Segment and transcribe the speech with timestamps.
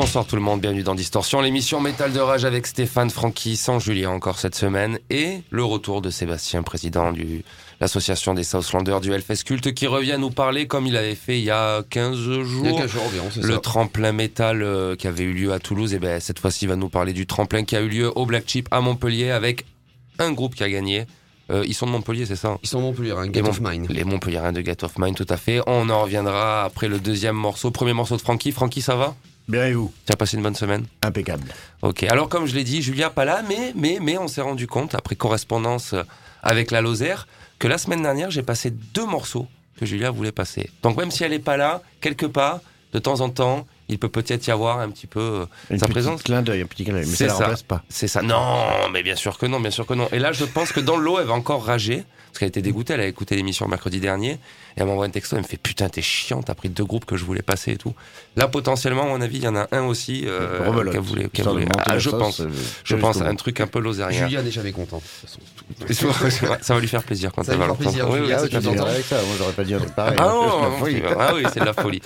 [0.00, 3.78] Bonsoir tout le monde, bienvenue dans Distorsion, l'émission Métal de Rage avec Stéphane Francky, sans
[3.78, 7.42] Julien encore cette semaine, et le retour de Sébastien, président de
[7.82, 11.44] l'association des Southlanders du Hellfest Culte, qui revient nous parler comme il avait fait il
[11.44, 12.64] y a 15 jours.
[12.64, 13.60] Il y a 15 jours environ, le ça.
[13.60, 16.76] tremplin métal euh, qui avait eu lieu à Toulouse, et ben cette fois-ci il va
[16.76, 19.66] nous parler du tremplin qui a eu lieu au Black Chip à Montpellier avec
[20.18, 21.04] un groupe qui a gagné.
[21.50, 22.56] Euh, ils sont de Montpellier, c'est ça?
[22.62, 23.86] Ils sont Montpellier, un Les Gate of Mine.
[23.90, 25.60] Les Montpelliérains de Gate of Mine, tout à fait.
[25.66, 28.50] On en reviendra après le deuxième morceau, premier morceau de Francky.
[28.50, 29.14] Francky, ça va?
[29.50, 31.44] Bien et vous Tu as passé une bonne semaine Impeccable.
[31.82, 34.66] Ok, alors comme je l'ai dit, Julien pas là, mais, mais, mais on s'est rendu
[34.66, 36.02] compte, après correspondance euh,
[36.42, 37.26] avec la Lozère,
[37.58, 40.70] que la semaine dernière, j'ai passé deux morceaux que Julia voulait passer.
[40.82, 42.60] Donc même si elle n'est pas là, quelque part,
[42.92, 45.88] de temps en temps, il peut peut-être y avoir un petit peu euh, Une sa
[45.88, 46.22] présence.
[46.22, 47.34] clin d'œil, un petit clin d'œil, mais ça ça.
[47.34, 47.82] remplace pas.
[47.88, 48.22] C'est ça.
[48.22, 50.08] Non, mais bien sûr que non, bien sûr que non.
[50.12, 52.04] Et là, je pense que dans le lot, elle va encore rager.
[52.28, 54.38] Parce qu'elle était dégoûtée, elle a écouté l'émission mercredi dernier.
[54.80, 57.04] Et elle m'envoie un texto, elle me fait Putain, t'es chiant, t'as pris deux groupes
[57.04, 57.92] que je voulais passer et tout.
[58.36, 60.58] Là, potentiellement, à mon avis, il y en a un aussi euh,
[60.90, 61.66] qu'elle voulait.
[61.84, 62.40] Ah, la je pense.
[62.40, 62.48] euh,
[62.82, 64.26] Je pense un truc un peu lozérien.
[64.26, 65.02] Julia n'est jamais contente.
[65.80, 66.56] de toute façon.
[66.62, 68.08] ça va lui faire plaisir quand Ça elle va va lui faire plaisir.
[68.08, 68.86] Oui, oui, Julia, Ah, tu content.
[68.86, 70.16] avec ça, moi j'aurais pas dit un truc pareil.
[70.18, 70.62] Ah, non,
[71.20, 72.00] ah oui, c'est de la folie.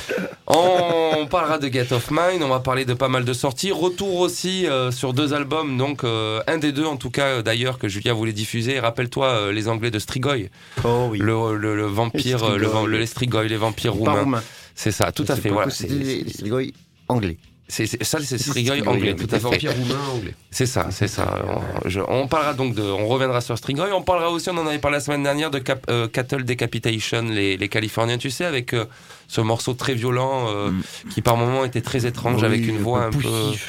[0.46, 3.72] On parlera de Get of Mine, on va parler de pas mal de sorties.
[3.72, 7.42] Retour aussi euh, sur deux albums, donc euh, un des deux en tout cas euh,
[7.42, 8.78] d'ailleurs que Julia voulait diffuser.
[8.80, 10.48] Rappelle-toi euh, les Anglais de Strigoi,
[10.84, 11.18] Oh oui.
[11.18, 14.20] le, le, le vampire, Les euh, le, le, les Strigoi, les vampires roumains.
[14.20, 14.42] roumain.
[14.74, 15.50] C'est ça, tout à fait.
[15.50, 16.62] Voilà, c'est les Strigoi
[17.08, 17.36] anglais.
[17.68, 19.38] c'est- ça, c'est Strigoi anglais, tout à fait.
[19.38, 20.34] vampires roumains anglais.
[20.50, 21.42] C'est ça, c'est ça.
[21.84, 23.88] On, je- on parlera donc de, on reviendra sur Strigoi.
[23.94, 27.22] On parlera aussi, on en avait parlé la semaine dernière de Cap- euh, Cattle Decapitation,
[27.22, 28.84] les, les Californiens, tu sais, avec euh,
[29.28, 30.82] ce morceau très violent euh, Mm.
[31.10, 33.20] qui par moments était très étrange, Oui, avec une voix un peu.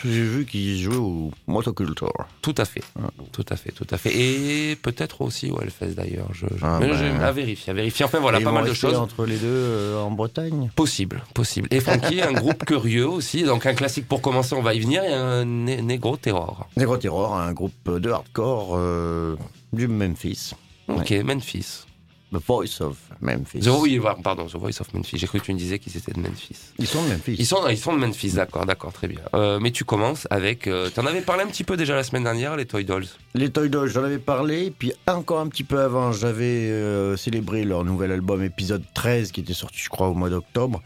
[0.03, 2.11] J'ai vu qu'ils jouaient au Motoculture.
[2.41, 3.07] Tout à fait, Ah.
[3.31, 4.11] tout à fait, tout à fait.
[4.13, 6.29] Et peut-être aussi au Hellfest d'ailleurs.
[6.33, 6.97] Je, je- Ah, mais ben.
[6.97, 8.05] je- à vérifier, à vérifier.
[8.05, 8.95] Enfin voilà, pas mal de choses.
[8.97, 10.69] entre les deux euh, en Bretagne?
[10.75, 11.67] Possible, possible.
[11.71, 13.43] Et Frankie, un groupe curieux aussi.
[13.43, 15.01] Donc un classique pour commencer, on va y venir.
[15.03, 16.67] A un Né- Negro Terror.
[16.77, 19.35] Negro Terror, un groupe de hardcore euh,
[19.73, 20.51] du Memphis.
[20.87, 21.85] Ok, Memphis.
[22.35, 23.59] The Voice of Memphis.
[23.61, 25.17] The, oui, pardon, The Voice of Memphis.
[25.17, 26.57] J'ai cru que tu me disais qu'ils étaient de Memphis.
[26.77, 27.35] Ils sont de Memphis.
[27.39, 29.21] Ils sont, ils sont de Memphis, d'accord, d'accord, très bien.
[29.33, 30.67] Euh, mais tu commences avec.
[30.67, 33.07] Euh, T'en avais parlé un petit peu déjà la semaine dernière, les Toy Dolls.
[33.33, 37.63] Les Toy Dolls, j'en avais parlé, puis encore un petit peu avant, j'avais euh, célébré
[37.63, 40.81] leur nouvel album épisode 13 qui était sorti, je crois, au mois d'octobre.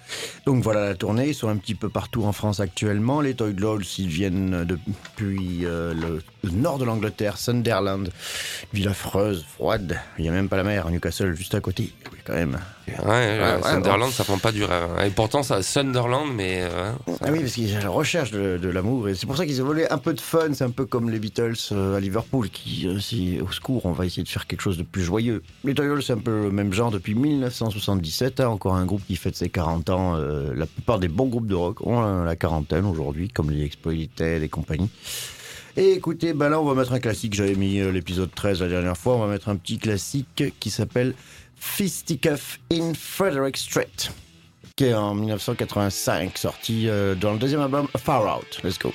[0.46, 3.22] Donc voilà la tournée, ils sont un petit peu partout en France actuellement.
[3.22, 8.10] Les Toy Dolls, ils viennent depuis euh, le, le nord de l'Angleterre, Sunderland,
[8.74, 10.00] ville affreuse, froide.
[10.18, 11.92] Il n'y a même pas la mer, Newcastle juste à côté.
[12.12, 12.60] Oui, quand même.
[12.88, 14.90] Ouais, ouais, Sunderland, ça prend pas du rêve.
[14.98, 15.06] hein.
[15.06, 16.62] Et pourtant, ça, Sunderland, mais.
[16.64, 19.08] euh, ça- Ah oui, parce qu'ils la recherche de, de l'amour.
[19.08, 20.50] Et c'est pour ça qu'ils ont volé un peu de fun.
[20.54, 23.92] C'est un peu comme les Beatles euh, à Liverpool qui, euh, si, au secours, on
[23.94, 25.42] va essayer de faire quelque chose de plus joyeux.
[25.64, 28.40] Les Toyota, c'est un peu le même genre depuis 1977.
[28.42, 30.16] hein, encore un groupe qui fête ses 40 ans.
[30.18, 34.44] euh, la plupart des bons groupes de rock ont la quarantaine aujourd'hui, comme les Exploited
[34.44, 34.90] et compagnie.
[35.78, 37.34] Et écoutez, ben là, on va mettre un classique.
[37.34, 39.16] J'avais mis euh, l'épisode 13 la dernière fois.
[39.16, 41.14] On va mettre un petit classique qui s'appelle
[41.56, 43.88] Fisticuff in Frederick Street
[44.80, 48.62] qui est en 1985, sorti euh, dans le deuxième album Far Out.
[48.64, 48.94] Let's go.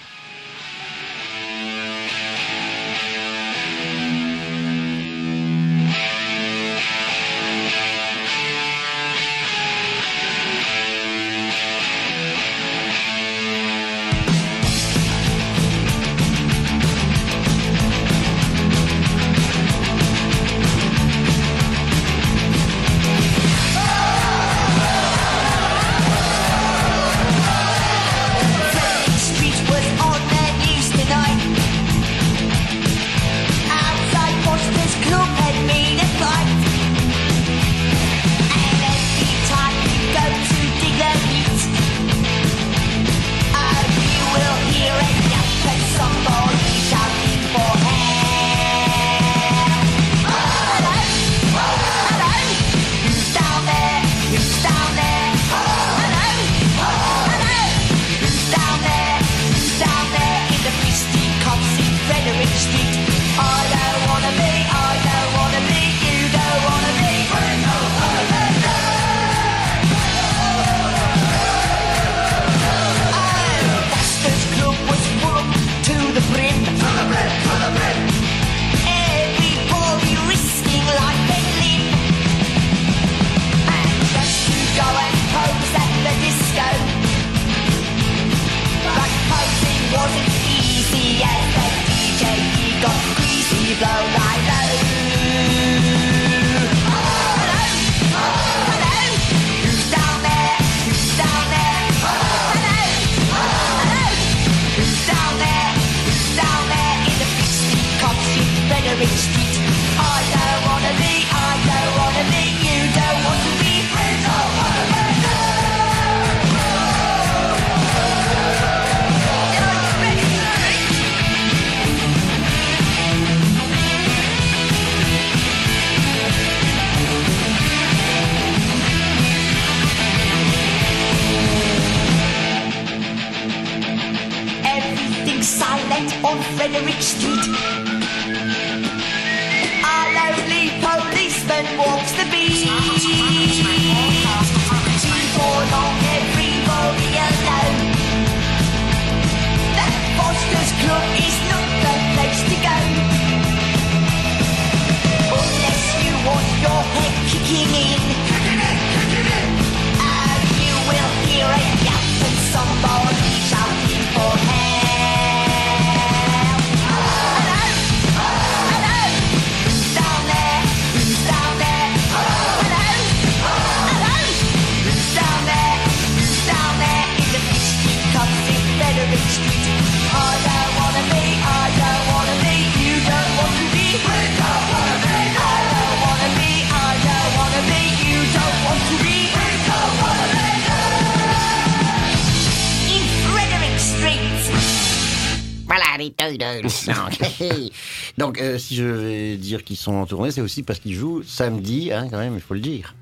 [198.64, 202.08] Si je vais dire qu'ils sont en tournée, c'est aussi parce qu'ils jouent samedi, hein,
[202.10, 202.94] quand même, il faut le dire.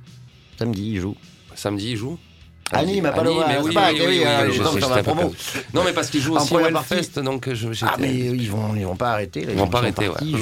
[0.59, 1.17] Samedi, ils jouent.
[1.55, 2.19] Samedi, il joue
[2.73, 5.76] À Nîmes, à Paloma, mais c'est oui, pas oui, oui, je je je je.
[5.76, 6.59] Non, mais parce qu'ils jouent En aussi au.
[6.61, 9.43] Hellfest, donc je, j'étais- Ah, mais ils vont, ils vont pas arrêter.
[9.49, 10.14] Ils vont pas arrêter, ouais.
[10.23, 10.38] Ils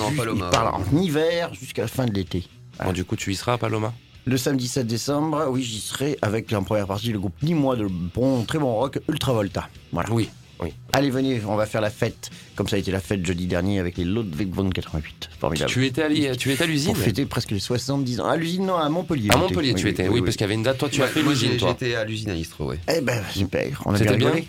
[0.50, 2.44] parlent en hiver jusqu'à la fin de l'été.
[2.84, 3.92] Bon, du coup, tu y seras à Paloma
[4.26, 7.86] Le samedi 7 décembre, oui, j'y serai avec en première partie le groupe Nîmois de
[7.86, 9.68] bon, très bon rock, Ultravolta.
[9.92, 10.10] Voilà.
[10.12, 10.30] Oui,
[10.62, 10.72] oui.
[10.92, 13.78] Allez, venez, on va faire la fête, comme ça a été la fête jeudi dernier
[13.78, 15.30] avec les Ludwig von 88.
[15.38, 15.70] Formidable.
[15.70, 18.26] Tu étais à, l'I- tu étais à l'usine Pour fêter presque les 70 ans.
[18.28, 19.28] À l'usine, non, à Montpellier.
[19.32, 19.36] À.
[19.36, 20.08] Montpellier, tu étais.
[20.08, 20.78] Oui, parce qu'il y avait une date.
[20.78, 21.76] Toi, tu as fait l'usine, toi.
[21.80, 22.78] J'étais à l'usine à Istres, ouais.
[22.94, 24.46] Eh ben, super, on a bien rigolé.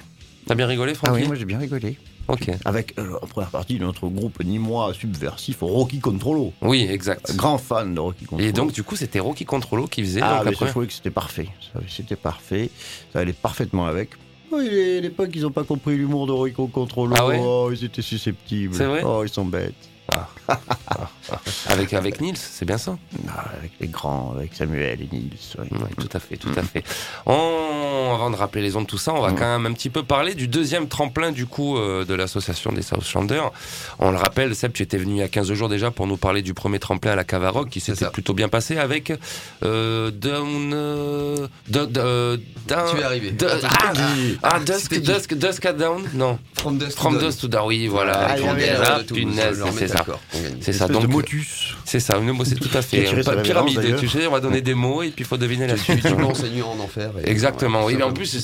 [0.48, 1.98] T'as bien rigolé, Ah Francky oui, moi j'ai bien rigolé.
[2.28, 2.50] Ok.
[2.66, 6.52] Avec euh, en première partie de notre groupe nîmois subversif Rocky Controllo.
[6.62, 7.36] Oui, exact.
[7.36, 8.50] Grand fan de Rocky Controllo.
[8.50, 10.22] Et donc, du coup, c'était Rocky Controllo qui faisait.
[10.24, 11.48] ah, donc, mais après- je trouvais que c'était parfait.
[11.88, 12.70] C'était parfait.
[13.14, 14.10] Ça allait parfaitement avec.
[14.52, 17.14] Oui, les, les potes, ils ont pas compris l'humour de Rocky Controllo.
[17.18, 18.76] Ah ouais oh, ils étaient susceptibles.
[18.76, 19.91] C'est vrai Oh, ils sont bêtes.
[21.68, 22.98] Avec, avec Nils, c'est bien ça?
[23.30, 25.32] Ah, avec les grands, avec Samuel et Nils.
[25.60, 25.68] Oui,
[25.98, 26.84] tout à fait, tout à fait.
[27.26, 30.04] On- avant de rappeler les ondes, tout ça, on va quand même un petit peu
[30.04, 33.52] parler du deuxième tremplin du coup euh, de l'association des Southlanders.
[34.00, 36.18] On le rappelle, Seb, tu étais venu il y a 15 jours déjà pour nous
[36.18, 39.14] parler du premier tremplin à la Cavaroc qui s'était plutôt bien passé avec
[39.64, 42.38] euh, Down, euh, Do- Do-
[42.68, 43.34] Down- Tu es arrivé.
[43.64, 47.30] Ah, qui- ah, Dusk, Dusk, Dusk at Down Non, From From to Dawn.
[47.30, 48.28] Dust to Dawn, oui, voilà.
[48.32, 49.00] Ah, ah,
[49.78, 50.01] c'est ça.
[50.06, 50.58] D'accord, on gagne.
[50.62, 51.76] C'est ça, donc de motus.
[51.86, 53.04] c'est ça, une mot, c'est tout à fait.
[53.04, 55.78] de pyramide, tu sais, on va donner des mots et puis il faut deviner la
[55.78, 56.02] suite.
[56.02, 57.12] Tu l'enseignes en enfer.
[57.24, 58.38] Exactement, oui, mais en plus,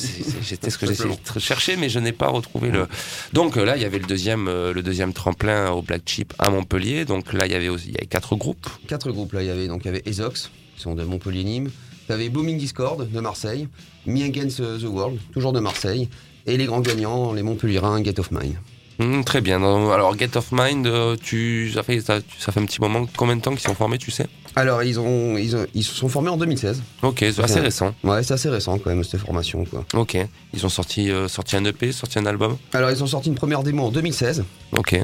[0.43, 2.87] c'était ce que j'essayais de chercher, mais je n'ai pas retrouvé le.
[3.33, 6.33] Donc euh, là, il y avait le deuxième, euh, le deuxième tremplin au Black Chip
[6.39, 7.05] à Montpellier.
[7.05, 8.67] Donc là, il y avait aussi, il y avait quatre groupes.
[8.87, 11.69] Quatre groupes là, il y avait donc il y avait Ezox, qui sont de Montpellier-Nîmes.
[12.07, 13.67] T'avais Booming Discord de Marseille,
[14.05, 16.07] Me Against the World, toujours de Marseille,
[16.45, 18.55] et les grands gagnants, les Montpellierins, Get of Mine.
[18.99, 19.59] Hum, très bien.
[19.59, 23.05] Non, Alors Get of Mind, euh, tu, ça fait, ça, ça fait un petit moment.
[23.15, 24.25] Combien de temps qu'ils sont formés, tu sais?
[24.55, 26.81] Alors ils ont, ils ont- ils se sont formés en 2016.
[27.03, 27.93] Ok, c'est assez récent.
[28.03, 29.85] Ouais, c'est assez récent quand même cette formation quoi.
[29.93, 30.17] Ok,
[30.53, 32.57] ils ont sorti, euh, sorti un EP, sorti un album?
[32.73, 34.43] Alors ils ont sorti une première démo en 2016.
[34.71, 34.99] Ok,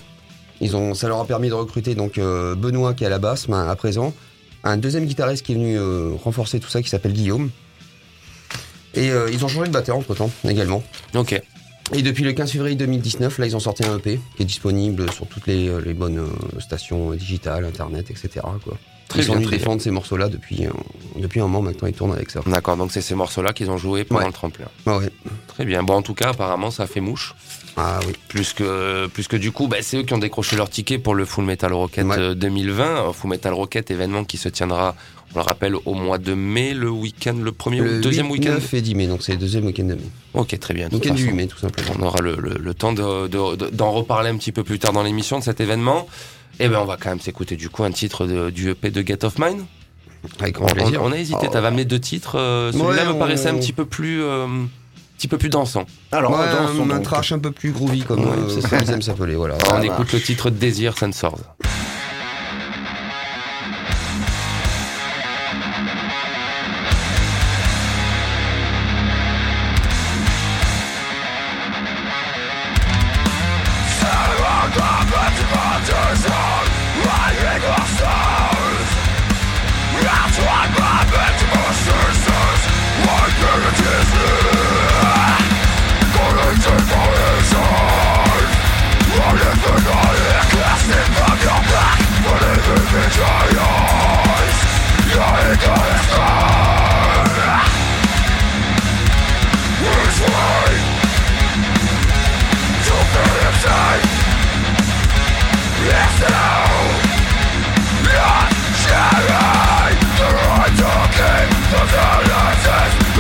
[0.60, 3.20] Ils ont, ça leur a permis de recruter donc euh, Benoît qui est à la
[3.20, 4.12] basse ben, à présent,
[4.64, 7.52] un deuxième guitariste qui est venu euh, renforcer tout ça qui s'appelle Guillaume.
[8.96, 10.82] Et euh, ils ont changé de batteur entre temps également.
[11.16, 11.40] ok.
[11.94, 15.12] Et depuis le 15 février 2019, là ils ont sorti un EP qui est disponible
[15.12, 18.30] sur toutes les, euh, les bonnes euh, stations euh, digitales, internet, etc.
[18.64, 18.78] Quoi.
[19.08, 20.66] Très ils bien, venus très défendre ces morceaux-là depuis,
[21.18, 22.40] depuis un moment maintenant, ils tournent avec ça.
[22.48, 24.28] D'accord, donc c'est ces morceaux-là qu'ils ont joué pendant Ouais.
[24.28, 24.66] le tremplin.
[24.88, 25.10] Ah ouais.
[25.54, 25.84] Très bien.
[25.84, 27.36] Bon, en tout cas, apparemment, ça fait mouche.
[27.78, 28.14] Ah oui.
[28.28, 31.16] Plus que, plus que du coup, bah, c'est eux qui ont décroché leur ticket pour
[31.16, 32.18] le Full Metal Rocket Ouais.
[32.18, 33.08] euh, 2020.
[33.10, 34.96] Un Full Metal Rocket, événement qui se tiendra,
[35.34, 38.32] on le rappelle, au mois de mai, le week-end, le premier ou Le deuxième 8,
[38.34, 40.02] week-end 9 et 10 mai, donc c'est le deuxième week-end de mai.
[40.36, 40.88] Ok, très bien.
[40.92, 41.32] Week-end du façon.
[41.32, 41.94] 8 mai tout simplement.
[42.00, 44.78] On aura le, le- le temps de- de- de- d'en reparler un petit peu plus
[44.78, 46.08] tard dans l'émission de cet événement.
[46.60, 49.02] Et ben, on va quand même s'écouter du coup un titre de- du EP de
[49.06, 49.66] Get of Mine.
[50.40, 51.02] Avec On, grand plaisir.
[51.04, 51.52] on a hésité, Oh.
[51.52, 52.38] t'avais amené deux titres.
[52.38, 54.46] euh, Celui-là Ouais, me on- paraissait un petit peu plus, euh,
[55.18, 55.86] petit peu plus dansant.
[56.12, 58.70] Alors, Ouais, dans son un trash un peu plus groovy comme, Ouais, euh, c'est ça.
[58.70, 59.36] comme ils aiment s'appeler.
[59.36, 59.56] Voilà.
[59.72, 59.86] on va.
[59.86, 61.40] écoute le titre Désir Sensors.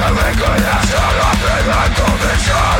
[0.05, 2.72] que me engañas a la pena condición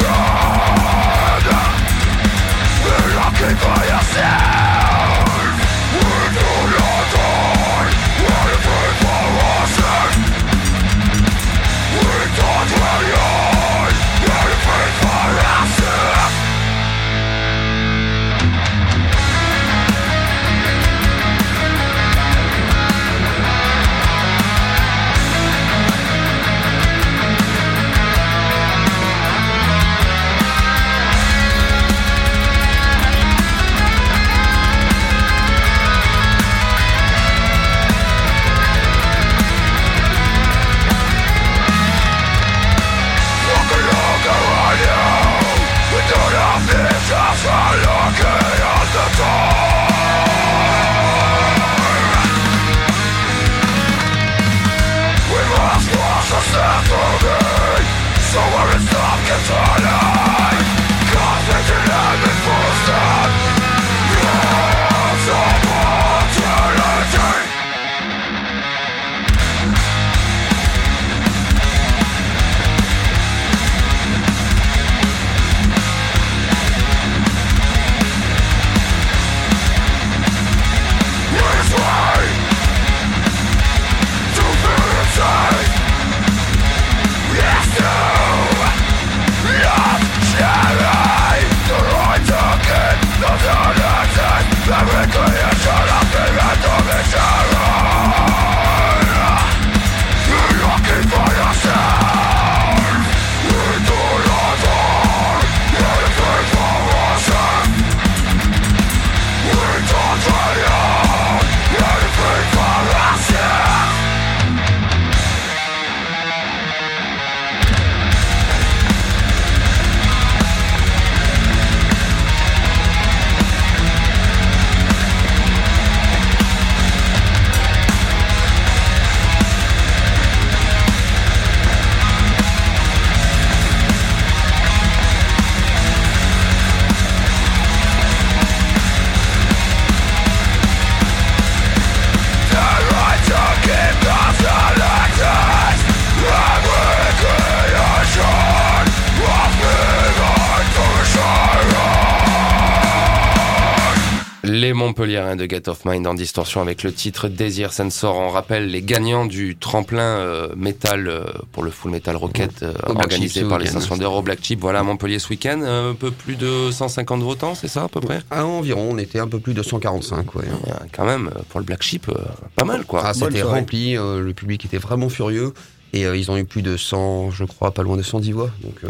[154.73, 158.15] Les Montpelliérains de Get of Mind en distorsion avec le titre Désir Sensor.
[158.17, 162.73] On rappelle les gagnants du tremplin euh, métal euh, pour le Full Metal Rocket euh,
[162.87, 164.59] organisé par les d'heure au Black Chip.
[164.61, 165.61] Voilà, à Montpellier ce week-end.
[165.61, 169.19] Un peu plus de 150 votants, c'est ça à peu près Ah, environ, on était
[169.19, 170.41] un peu plus de 145, ouais.
[170.41, 172.15] Ouais, Quand même, pour le Black Chip, euh,
[172.55, 173.03] pas mal quoi.
[173.05, 175.53] Ah, c'était rempli, euh, le public était vraiment furieux.
[175.93, 178.49] Et euh, ils ont eu plus de 100, je crois, pas loin de 110 voix.
[178.63, 178.89] Donc euh,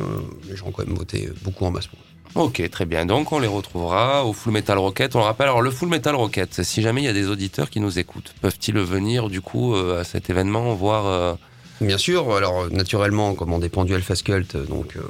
[0.50, 1.88] les gens ont quand même voté beaucoup en masse.
[1.88, 2.13] pour eux.
[2.36, 3.06] Ok, très bien.
[3.06, 5.16] Donc on les retrouvera au Full Metal Rocket.
[5.16, 7.70] On le rappelle, alors le Full Metal Rocket, si jamais il y a des auditeurs
[7.70, 11.36] qui nous écoutent, peuvent-ils venir du coup euh, à cet événement voir euh,
[11.80, 15.02] Bien sûr, alors naturellement, comme on dépend du Alpha Cult, donc euh,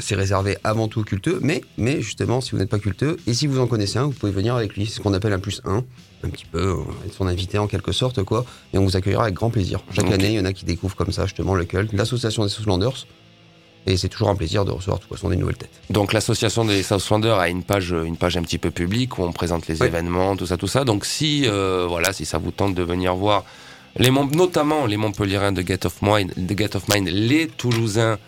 [0.00, 3.34] c'est réservé avant tout aux culteux, mais, mais justement, si vous n'êtes pas culteux, et
[3.34, 5.40] si vous en connaissez un, vous pouvez venir avec lui, c'est ce qu'on appelle un
[5.40, 5.82] plus un,
[6.22, 9.34] un petit peu, être son invité en quelque sorte, quoi, et on vous accueillera avec
[9.34, 9.80] grand plaisir.
[9.90, 12.50] Chaque année, il y en a qui découvrent comme ça justement le culte, l'association des
[12.50, 13.06] Southlanders,
[13.86, 15.70] et c'est toujours un plaisir de recevoir de toute façon des nouvelles têtes.
[15.88, 19.32] Donc l'association des Southlanders a une page, une page un petit peu publique où on
[19.32, 20.84] présente les événements, tout ça, tout ça.
[20.84, 23.44] Donc si, euh, voilà, si ça vous tente de venir voir
[23.96, 28.18] les notamment les Montpelliérains de Get of Mind, de Get of Mind, les Toulousains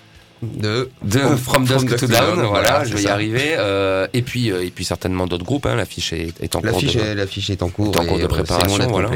[0.42, 3.54] De, de From, From Dusk Dusk to Down, voilà, voilà, je vais y arriver.
[3.58, 5.66] euh, et puis, euh, et puis certainement d'autres groupes.
[5.66, 6.80] Hein, l'affiche est, est en cours
[7.14, 8.88] l'affiche est, en cours, est en cours de préparation.
[8.88, 9.10] Voilà.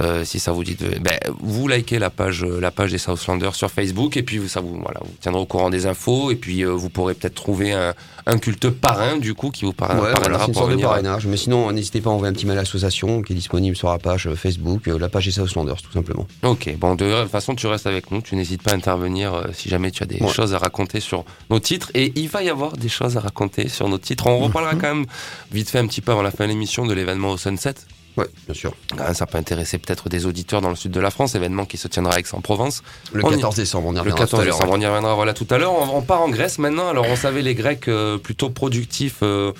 [0.00, 2.96] Euh, si ça vous dit, de, ben, vous likez la page, euh, la page des
[2.98, 6.30] Southlanders sur Facebook et puis vous- ça vous, voilà, vous tiendrez au courant des infos
[6.30, 7.92] et puis euh, vous pourrez peut-être trouver un,
[8.24, 10.76] un culte parrain du coup qui vous parrain- Ouais, voilà, parrainera c'est une pour sorte
[10.76, 11.26] de parrainage.
[11.26, 13.90] Mais sinon, n'hésitez pas à envoyer un petit mail à l'association qui est disponible sur
[13.90, 16.26] la page Facebook, la page des Southlanders, tout simplement.
[16.42, 19.42] Ok, bon, de toute façon, tu restes avec nous, tu n'hésites pas à intervenir euh,
[19.52, 20.28] si jamais tu as des Ouais.
[20.32, 21.90] choses à raconter sur nos titres.
[21.92, 24.26] Et il va y avoir des choses à raconter sur nos titres.
[24.26, 25.04] On reparlera quand même
[25.52, 27.74] vite fait un petit peu avant la fin de l'émission de l'événement au Sunset.
[28.16, 28.74] Ouais, bien sûr.
[28.98, 31.78] Même, ça peut intéresser peut-être des auditeurs dans le sud de la France, événement qui
[31.78, 32.82] se tiendra à Aix-en-Provence.
[33.12, 34.54] Le On y- 14 décembre, on y Le reviendra 14 tout à l'heure.
[34.58, 35.72] décembre, on y reviendra voilà, tout à l'heure.
[35.72, 36.88] On, on part en Grèce maintenant.
[36.88, 39.52] Alors, on savait les Grecs euh, plutôt productifs euh,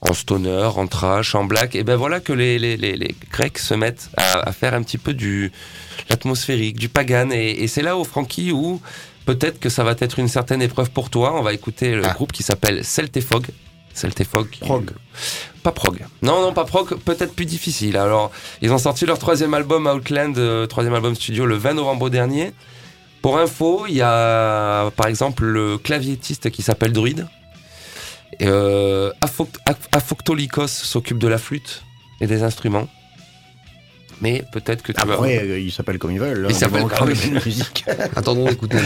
[0.00, 1.74] en stoner, en trash, en black.
[1.74, 4.82] Et ben voilà que les, les, les, les Grecs se mettent à, à faire un
[4.84, 5.50] petit peu du
[6.08, 7.30] l'atmosphérique, du pagan.
[7.32, 8.80] Et, et c'est là, au Francky, où
[9.26, 11.34] peut-être que ça va être une certaine épreuve pour toi.
[11.34, 12.10] On va écouter le Ah.
[12.14, 13.46] groupe qui s'appelle Celtefog.
[13.92, 14.48] Celtefog.
[14.60, 14.90] Prog.
[15.68, 15.98] Pas prog.
[16.22, 17.98] Non, non, pas prog, peut-être plus difficile.
[17.98, 18.30] Alors,
[18.62, 22.54] ils ont sorti leur troisième album Outland, euh, troisième album studio, le 20 novembre dernier.
[23.20, 27.26] Pour info, il y a par exemple le claviétiste qui s'appelle Druid.
[28.40, 29.12] Et, Euh,
[30.66, 31.82] s'occupe de la flûte
[32.22, 32.88] et des instruments.
[34.22, 35.14] Mais peut-être que tu vas.
[35.14, 36.46] Après, euh, ils s'appellent comme ils veulent.
[36.48, 37.84] Ils hein, s'appellent on comme ils la musique.
[38.16, 38.78] Attendons d'écouter.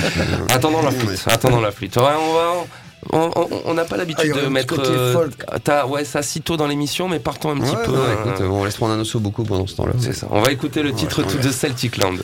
[0.51, 1.23] Attendons la flûte.
[1.27, 1.97] Attendons la flûte.
[1.97, 2.67] Ouais, on va.
[3.11, 5.28] On n'a pas Ah, l'habitude aura de mettre côté euh,
[5.64, 7.90] t'as- ouais, ça si tôt dans l'émission, mais partons un petit Ouais, peu.
[7.92, 9.92] ouais, euh, écoute, on laisse prendre un osso beaucoup pendant ce temps-là.
[9.99, 10.28] C'est ça.
[10.30, 12.14] On va écouter le titre tout de Celtic Land.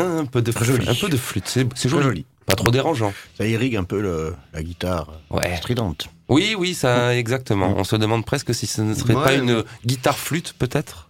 [0.00, 0.88] Un peu de, Joli.
[0.88, 1.48] un peu de flûte.
[1.48, 2.02] C'est joli.
[2.04, 2.24] joli.
[2.46, 3.12] Pas trop dérangeant.
[3.36, 5.56] Ça irrigue un peu le- la guitare Ouais.
[5.56, 6.08] stridente.
[6.28, 7.74] Oui, oui, ça, exactement.
[7.76, 11.08] On se demande presque si ce ne serait Ouais, pas mais- une guitare flûte, peut-être.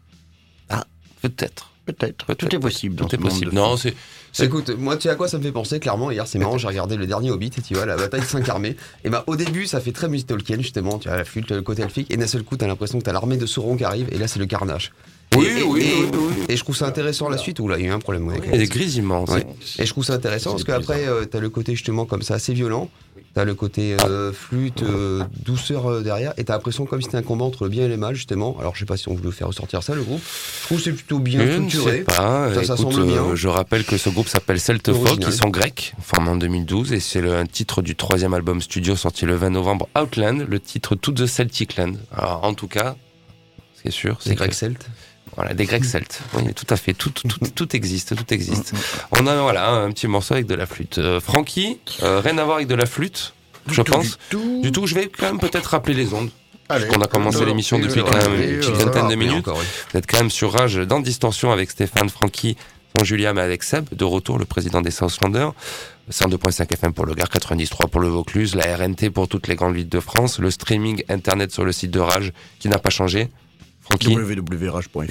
[0.71, 0.85] Ah.
[1.23, 1.71] peut-être.
[1.87, 2.35] Peut-être.
[2.35, 2.97] Tout est possible.
[2.97, 3.53] dans Tout est possible.
[3.55, 3.95] Non, c'est.
[4.43, 5.79] Écoute, moi, tu sais à quoi ça me fait penser?
[5.79, 8.27] Clairement Hier, c'est marrant, j'ai regardé le dernier Hobbit, et tu vois, la bataille de
[8.27, 8.77] cinq armées.
[9.05, 11.63] Et bah, au début, ça fait très musique Tolkien, justement, tu vois, la flûte, le
[11.63, 14.09] côté elfique, et d'un seul coup, t'as l'impression que t'as l'armée de Sauron qui arrive,
[14.13, 14.93] et là, c'est le carnage.
[15.35, 16.45] Oui, et, et- oui, et- oui, oui.
[16.49, 18.31] et je trouve ça intéressant la suite, où là, il y a eu un problème
[18.51, 19.25] y a des grésillements.
[19.25, 19.47] Ouais.
[19.65, 22.35] c'est- Et je trouve ça intéressant parce qu'après, euh, t'as le côté justement comme ça
[22.35, 22.89] assez violent,
[23.35, 27.19] t'as le côté euh, flûte, euh, douceur euh, derrière, et t'as l'impression comme si c'était
[27.19, 28.57] un combat entre le bien et le mal justement.
[28.61, 30.23] Alors je sais pas si on voulait faire ressortir ça le groupe.
[30.61, 31.99] Je trouve que c'est plutôt bien Je ne structuré.
[31.99, 32.55] sais pas.
[32.55, 33.25] Ça, ça Écoute, semble bien.
[33.25, 35.31] euh, je rappelle que ce groupe s'appelle Celtefolk, Original.
[35.31, 38.97] qui sont grecs, formés en 2012, et c'est le un titre du troisième album studio
[38.97, 41.93] sorti le 20 novembre, Outland, le titre To the Celtic Land.
[42.17, 42.97] Alors, en tout cas,
[43.77, 44.87] ce qui est sûr, C'est c'est grec que celte.
[45.37, 46.21] Voilà, des Grecs celtes.
[46.35, 46.95] Oui, tout à fait.
[46.95, 48.73] Tout, tout, tout, tout existe, tout existe.
[49.19, 50.99] On a voilà un petit morceau avec de la flûte.
[50.99, 53.35] Euh, Francky, euh, rien à voir avec de la flûte,
[53.71, 54.19] je Du pense.
[54.31, 54.61] tout.
[54.63, 56.31] Du tout, je vais quand même peut-être rappeler les ondes.
[56.69, 56.89] Allez.
[56.89, 59.39] qu'on a commencé Alors, l'émission depuis quand même une alors, vingtaine de minutes.
[59.47, 59.65] encore, oui.
[59.93, 62.57] Vous êtes quand même sur Rage dans Distorsion avec Stéphane, Francky,
[62.99, 65.53] sans Julia, mais avec Seb, de retour, le président des Southlanders.
[66.11, 69.75] 102.5 FM pour le Gard, 93 pour le Vaucluse, la RNT pour toutes les grandes
[69.75, 73.29] villes de France, le streaming internet sur le site de Rage qui n'a pas changé.
[73.89, 74.15] Francky,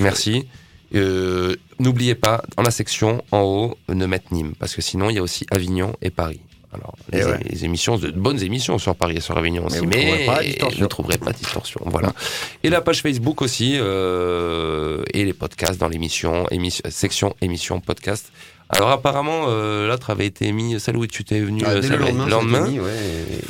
[0.04, 0.48] merci.
[0.94, 5.16] Euh, N'oubliez pas, dans la section en haut, ne mettre Nîmes, parce que sinon il
[5.16, 6.40] y a aussi Avignon et Paris.
[6.74, 7.40] Alors, les, Et ouais.
[7.50, 10.28] les émissions, de bonnes émissions sur Paris et sur Avignon aussi, mais
[10.62, 11.82] vous ne trouverez pas distorsion.
[11.86, 12.14] Voilà.
[12.64, 18.32] Et la page Facebook aussi, euh, et les podcasts dans l'émission, émission, section émission podcast.
[18.70, 21.98] Alors apparemment, euh, l'autre avait été mis, celle où tu t'es venu Ah, euh, le
[21.98, 22.58] lendemain, lendemain.
[22.60, 22.92] ça a été mis, ouais,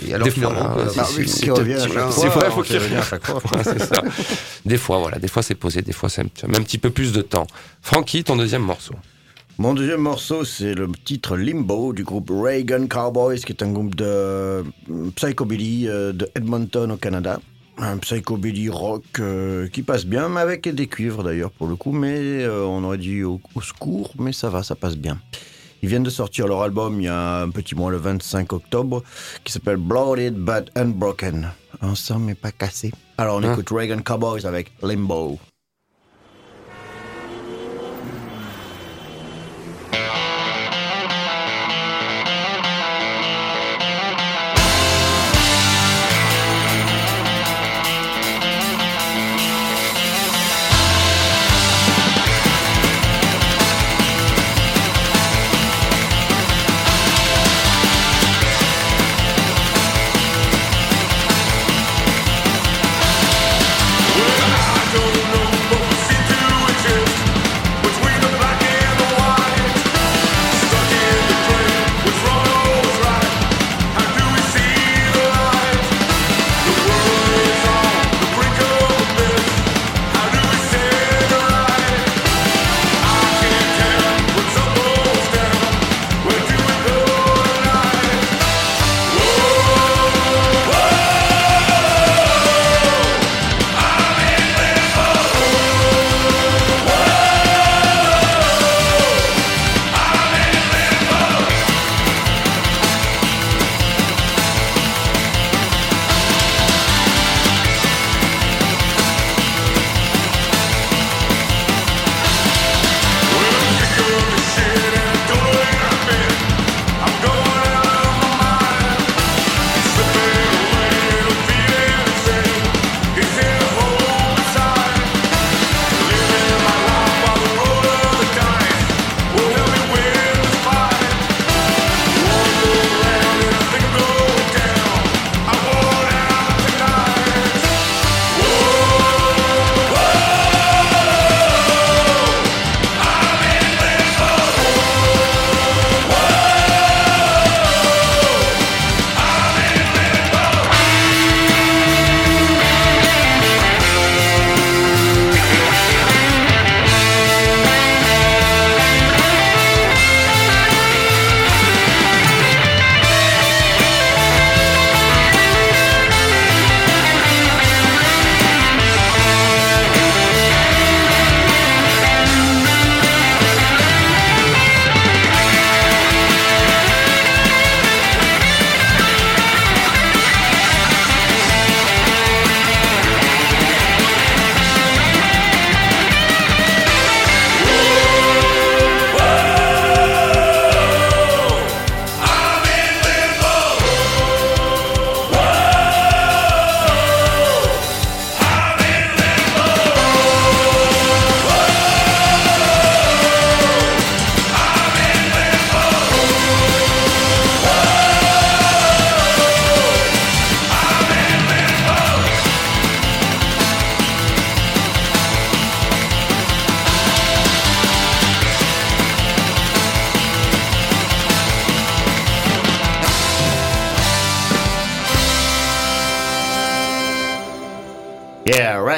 [0.09, 1.27] et alors Des fois, c'est-.
[1.27, 3.41] C'est vrai, faut qu'il revient à chaque fois.
[3.55, 4.01] Ouais, c'est ça.
[4.65, 6.89] Des fois, voilà, des fois c'est posé, des fois c'est un, petit- un petit peu
[6.89, 7.47] plus de temps.
[7.81, 8.93] Francky, ton deuxième morceau.
[9.57, 13.95] Mon deuxième morceau, c'est le titre Limbo du groupe Reagan Cowboys, qui est un groupe
[13.95, 14.63] de euh,
[15.15, 17.39] psychobilly de Edmonton au Canada.
[17.77, 21.91] Un psychobilly rock euh, qui passe bien, mais avec des cuivres d'ailleurs pour le coup,
[21.91, 25.19] mais euh, on aurait dit au, au secours, mais ça va, ça passe bien.
[25.83, 29.03] Ils viennent de sortir leur album il y a un petit mois, le 25 octobre,
[29.43, 31.51] qui s'appelle Blooded But Unbroken.
[31.81, 32.91] Ensemble mais pas cassé.
[33.17, 35.37] Alors on Hein écoute Reagan Cowboys avec Limbo.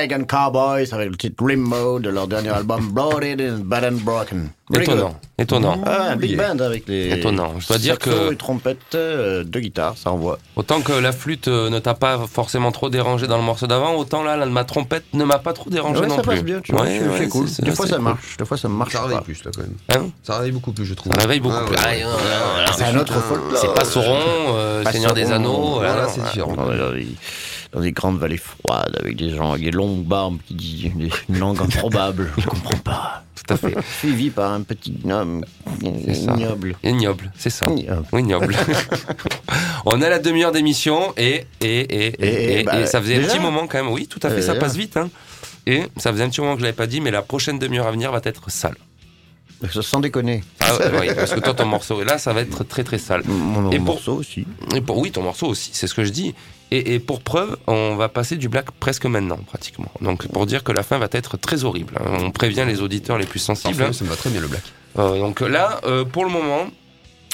[0.08, 4.50] Reagan Cowboys avec le titre Limbo de leur dernier album Bloated and Bad and Broken.
[4.70, 5.82] Very Étonnant, étonnant.
[5.86, 6.54] Ah, un big Yeah.
[6.54, 7.10] band avec les.
[7.14, 7.54] Étonnant.
[7.60, 10.40] Je dois dire que- et trompettes, euh, deux guitares, ça envoie.
[10.58, 13.96] Autant que la flûte euh, ne t'a pas forcément trop dérangé dans le morceau d'avant,
[13.96, 16.32] autant là, la- ma trompette ne m'a pas trop dérangé Ouais, non ça plus.
[16.32, 17.48] passe bien, tu vois, Ouais, c'est- ouais, cool.
[17.60, 18.04] Des fois ça cool.
[18.04, 19.76] marche, des fois ça marche Ça réveille plus là quand même.
[20.06, 21.14] Hein Ça réveille beaucoup plus, je trouve.
[21.14, 21.76] Ça réveille beaucoup Ah, plus.
[21.76, 23.58] ouais, Ah, euh, C'est un autre folklore.
[23.62, 24.18] C'est pas Sauron,
[24.56, 25.76] euh, Pas Seigneur des Anneaux.
[25.76, 26.56] Voilà, voilà, c'est différent.
[27.74, 30.92] Dans des, grandes vallées froides avec des gens avec des longues barbes qui disent
[31.30, 32.32] une langue improbable.
[32.38, 33.24] Je comprends pas.
[33.36, 33.76] Tout à fait.
[34.00, 35.44] Suivi par un petit homme
[36.06, 36.34] C'est ça.
[36.34, 36.76] ignoble.
[36.84, 37.66] Ignoble, c'est ça.
[37.70, 38.06] Ignoble.
[38.12, 38.56] Oui, ignoble.
[39.86, 43.16] On a la demi-heure d'émission et, et, et, et, Et, et- bah, et ça faisait
[43.24, 43.92] un petit moment quand même.
[43.92, 44.98] Oui, tout à fait, Euh, ça passe vite.
[44.98, 45.10] Hein.
[45.66, 47.88] Et ça faisait un petit moment que je l'avais pas dit, mais la prochaine demi-heure
[47.88, 48.76] à venir va être sale.
[49.82, 50.44] Sans déconner.
[50.60, 53.24] Ah, oui, parce que toi, ton morceau est là, ça va être très très sale.
[53.26, 54.46] Mon Et pour- morceau aussi.
[54.76, 56.36] Et pour, oui, ton morceau aussi, c'est ce que je dis.
[56.72, 59.90] Et, et pour preuve, on va passer du black presque maintenant, pratiquement.
[60.02, 61.96] Donc pour dire que la fin va être très horrible.
[62.00, 62.18] hein.
[62.22, 63.78] On prévient les auditeurs les plus sensibles.
[63.78, 64.64] Parfait, ça me va très bien le black.
[65.00, 66.68] Euh, donc là, euh, pour le moment,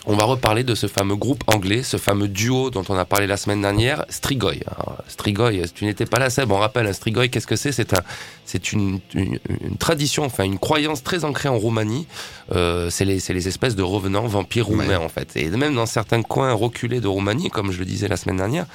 [0.05, 3.25] on va reparler de ce fameux groupe anglais, ce fameux duo dont on a parlé
[3.25, 4.55] la semaine dernière, Strigoi.
[4.67, 7.71] Alors, Strigoi, si tu n'étais pas là, Seb, on rappelle, un Strigoi, qu'est-ce que c'est?
[7.71, 8.01] C'est un,
[8.45, 12.05] c'est une, une, une tradition, enfin une croyance très ancrée en Roumanie.
[12.51, 14.95] Euh, c'est les, c'est les espèces de revenants vampires roumains Ouais.
[14.97, 15.37] en fait.
[15.37, 18.65] Et même dans certains coins reculés de Roumanie, comme je le disais la semaine dernière,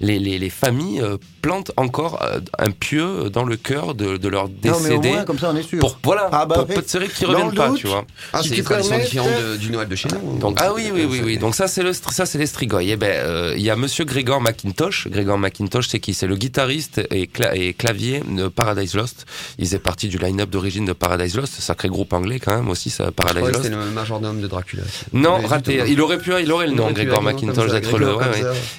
[0.00, 4.28] les, les, les familles euh, plantent encore euh, un pieu dans le cœur de, de
[4.28, 5.08] leurs Non, mais au décédés.
[5.10, 5.78] moins, comme ça, on est sûr.
[5.78, 6.74] pour voilà, Ah bah pour oui.
[6.74, 7.78] peu de séries qui Dans reviennent pas, doute.
[7.78, 8.04] tu vois.
[8.32, 10.38] Ah, c'est différentes euh, de- du Noël de chez nous.
[10.38, 11.38] Donc, ah oui, oui, oui, oui.
[11.38, 12.82] Donc ça, c'est le, ça, c'est les Strigoi.
[12.84, 15.08] Eh ben, euh, il y a Monsieur Grégor McIntosh.
[15.08, 16.14] Grégor McIntosh, c'est qui?
[16.14, 19.26] C'est le guitariste et, cla- et clavier de Paradise Lost.
[19.58, 22.90] Il faisait partie du line-up d'origine de Paradise Lost, sacré groupe anglais quand même aussi,
[22.90, 23.62] ça, Paradise Lost.
[23.64, 24.82] c'était le majordome de Dracula.
[25.12, 25.82] Non, raté.
[25.88, 28.14] Il aurait pu, il aurait le nom, Grégor McIntosh, d'être le.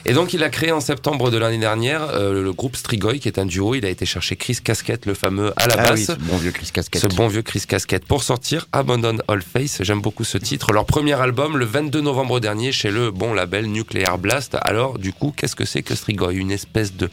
[0.06, 3.28] Et donc, il a créé en septembre de l'année dernière euh, le groupe Strigoi, qui
[3.28, 3.76] est un duo.
[3.76, 6.00] Il a été chercher Chris Casquette, le fameux à la Ah basse.
[6.00, 7.02] oui, ce bon vieux Chris Casquette.
[7.02, 9.78] Ce bon vieux Chris Casquette pour sortir Abandon All Face.
[9.84, 10.74] J'aime beaucoup ce titre.
[10.74, 14.58] Leur premier album le 22 novembre dernier chez le bon label Nuclear Blast.
[14.62, 17.10] Alors, du coup, qu'est-ce que c'est que Strigoi Une espèce de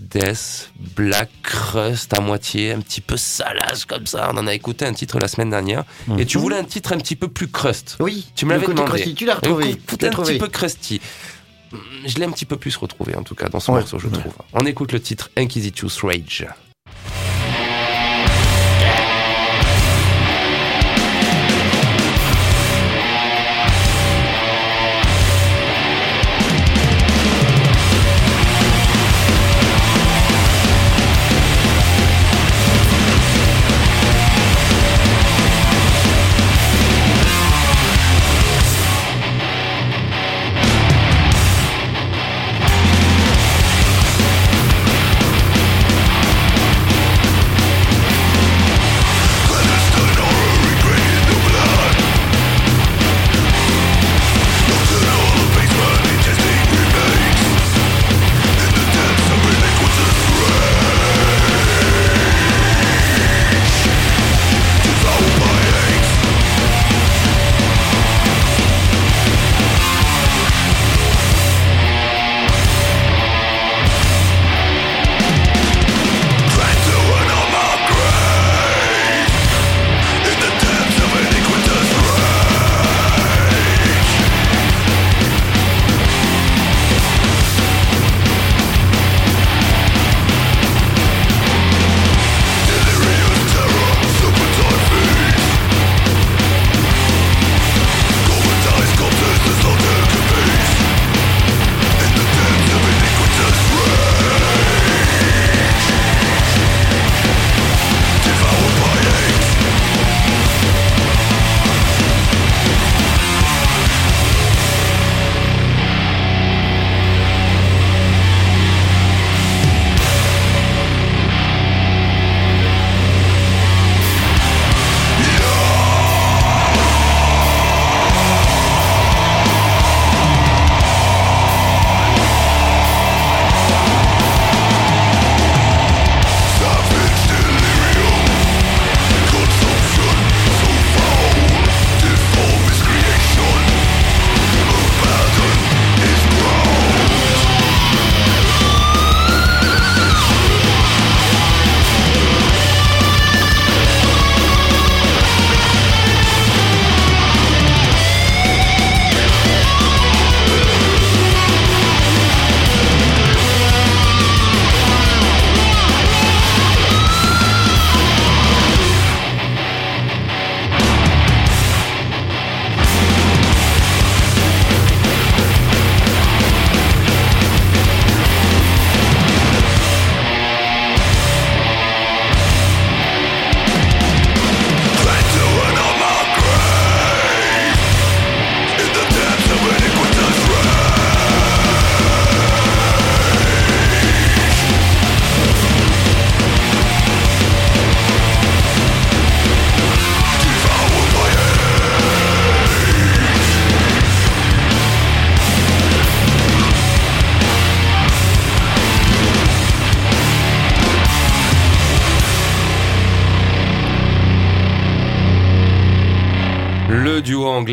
[0.00, 4.28] death, black crust à moitié, un petit peu salace comme ça.
[4.34, 5.84] On en a écouté un titre la semaine dernière.
[6.18, 7.96] Et tu voulais un titre un petit peu plus crust.
[8.00, 8.90] Oui, Tu me l'avais demandé.
[8.90, 9.64] crusty, tu l'as retrouvé.
[9.70, 10.32] Un coup- un trouvé.
[10.32, 11.00] petit peu crusty.
[12.06, 13.80] Je l'ai un petit peu plus retrouvé en tout cas dans ce Ouais.
[13.80, 14.34] morceau, je trouve.
[14.52, 16.46] On écoute le titre Inquisitus Rage.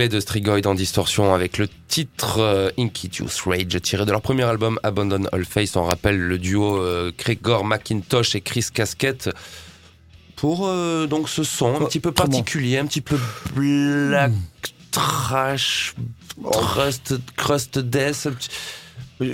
[0.02, 2.72] Anglais de Strigoi en distorsion avec le titre euh,
[3.46, 5.76] Rage tiré de leur premier album Abandon All Face.
[5.76, 9.30] On rappelle le duo euh, Gregor McIntosh et Chris Casquette
[10.38, 13.16] pour euh, donc ce son un petit peu particulier, un petit peu
[13.54, 14.32] black
[14.90, 15.94] trash,
[16.52, 18.28] crust, crust death.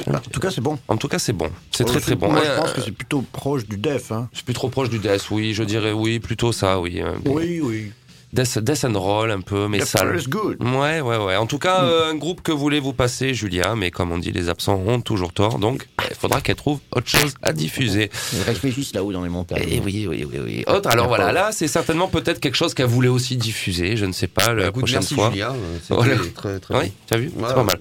[0.06, 0.78] En tout cas, c'est bon.
[0.90, 1.50] En tout cas, c'est bon.
[1.72, 2.30] C'est Oh, très très bon.
[2.30, 4.12] Moi, je pense euh, que c'est plutôt proche du def.
[4.12, 4.28] Hein.
[4.44, 7.02] plus trop proche du death, oui, je dirais oui, plutôt ça, oui.
[7.26, 7.94] Oui, oui.
[8.34, 9.80] Death, death and roll un peu, mais
[10.28, 10.58] good.
[10.62, 11.36] Ouais, ouais, ouais.
[11.38, 14.50] En tout cas, euh, un groupe que voulez-vous passer, Julia Mais comme on dit, les
[14.50, 15.60] absents ont toujours tort.
[15.60, 18.12] Donc, il faudra qu'elle trouve autre chose à diffuser.
[18.34, 19.64] Ils réfléchissent là-haut dans les montagnes.
[19.70, 20.64] Et oui, oui, oui, oui.
[20.68, 23.96] Autre, alors voilà, là, c'est certainement peut-être quelque chose qu'elle voulait aussi diffuser.
[23.96, 25.30] Je ne sais pas, la Bah, écoute, prochaine merci fois.
[25.30, 25.54] Julia,
[25.90, 26.16] Voilà.
[26.36, 26.92] très très Oui, bien.
[27.08, 27.80] tu as vu C'est pas mal.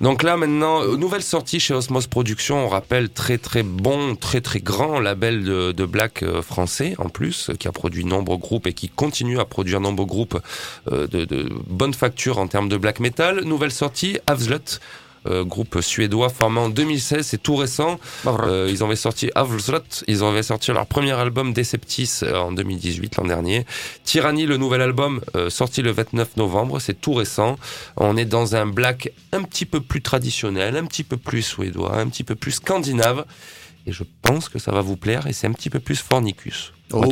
[0.00, 4.40] Donc là maintenant, euh, nouvelle sortie chez Osmos Productions, on rappelle très très bon, très
[4.40, 8.66] très grand label de, de black euh, français en plus, qui a produit nombreux groupes
[8.66, 10.38] et qui continue à produire nombreux groupes
[10.92, 13.42] euh, de, de bonne facture en termes de black metal.
[13.44, 14.80] Nouvelle sortie, Avslut.
[15.26, 17.98] euh, groupe suédois formé en 2016, c'est tout récent.
[18.26, 23.16] Euh, ils avaient sorti Avslut, ils avaient sorti leur premier album Deceptis euh, en 2018
[23.16, 23.64] l'an dernier.
[24.04, 27.56] Tyranny, le nouvel album euh, sorti le 29 novembre, c'est tout récent.
[27.96, 31.96] On est dans un black un petit peu plus traditionnel, un petit peu plus suédois,
[31.96, 33.24] un petit peu plus scandinave.
[33.86, 36.72] Et je pense que ça va vous plaire et c'est un petit peu plus Fornicus.
[36.92, 37.04] Oh,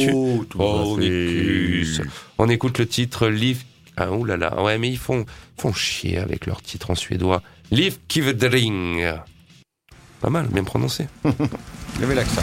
[0.48, 1.98] tout Fornicus.
[1.98, 2.08] fait.
[2.38, 3.64] On écoute le titre Live.
[3.96, 5.26] Ah oulala, ouais, mais ils font,
[5.58, 7.42] font chier avec leur titre en suédois.
[7.70, 9.04] Live Kivdring.
[10.20, 11.08] Pas mal, bien prononcé.
[12.00, 12.42] Levez l'accent.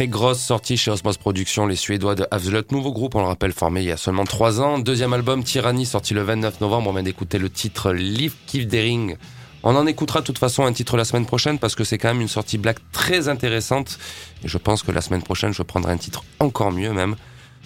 [0.00, 3.52] Très grosses sorties chez Osmos Productions, les Suédois de Havslut, nouveau groupe, on le rappelle,
[3.52, 4.78] formé il y a seulement trois ans.
[4.78, 6.88] Deuxième album, Tyranny, sorti le 29 novembre.
[6.88, 9.16] On vient d'écouter le titre Live Kiff Dering.
[9.62, 12.08] On en écoutera de toute façon un titre la semaine prochaine parce que c'est quand
[12.08, 13.98] même une sortie black très intéressante.
[14.42, 17.14] Et je pense que la semaine prochaine, je prendrai un titre encore mieux même.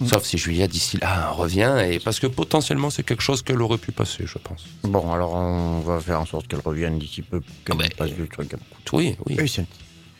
[0.05, 3.77] Sauf si Julia d'ici là revient et parce que potentiellement c'est quelque chose qu'elle aurait
[3.77, 4.65] pu passer, je pense.
[4.83, 8.11] Bon, alors on va faire en sorte qu'elle revienne d'ici peu, qu'elle Ah ben, passe
[8.11, 8.51] du truc.
[8.91, 9.65] Oui, oui, Oui,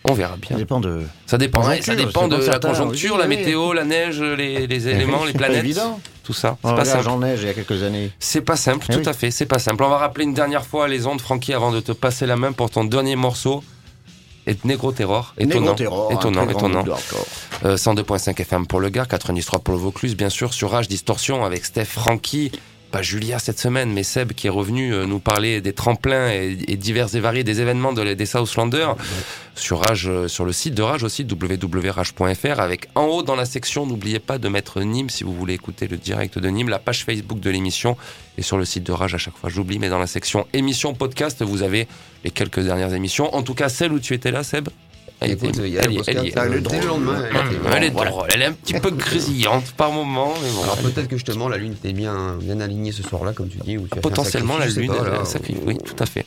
[0.07, 0.57] on verra ça bien.
[0.57, 1.03] dépend de.
[1.25, 5.33] Ça dépend, ça dépend de la conjoncture, la météo, la neige, les, les éléments, les
[5.33, 5.99] planètes, évident.
[6.23, 6.57] tout ça.
[6.63, 7.09] On C'est pas simple.
[7.09, 8.11] en neige il y a quelques années.
[8.19, 9.83] C'est pas simple, Eh tout à fait, c'est pas simple.
[9.83, 12.51] On va rappeler une dernière fois les ondes, Francky, avant de te passer la main
[12.51, 13.63] pour ton dernier morceau.
[14.47, 15.75] Et Negro Terror, étonnant,
[16.11, 16.83] étonnant, étonnant.
[17.63, 21.43] Euh, 102.5 FM pour le Gard, 93 pour le Vaucluse, bien sûr, sur Rage Distorsion
[21.43, 22.51] avec Steph, Francky,
[23.01, 26.77] Julia cette semaine, mais Seb qui est revenu euh, nous parler des tremplins et, et
[26.77, 28.95] divers et variés des événements de, des Southlanders
[29.55, 33.45] sur Rage, euh, sur le site de Rage aussi, www.rage.fr avec en haut dans la
[33.45, 36.79] section, n'oubliez pas de mettre Nîmes si vous voulez écouter le direct de Nîmes, la
[36.79, 37.97] page Facebook de l'émission
[38.37, 40.93] et sur le site de Rage à chaque fois, j'oublie, mais dans la section émission
[40.93, 41.87] podcast, vous avez
[42.23, 44.69] les quelques dernières émissions, en tout cas celle où tu étais là, Seb?
[45.21, 46.79] Elle était- est dès drôle.
[46.81, 47.23] le lendemain.
[47.23, 50.63] elle était- elle est drôle, elle est un petit peu grésillante par moment, mais bon.
[50.63, 53.77] Alors peut-être que justement la lune était bien, bien alignée ce soir-là, comme tu dis.
[53.77, 54.91] Ou tu potentiellement la lune,
[55.23, 55.63] sacrifice.
[55.65, 56.25] Oui, tout à fait.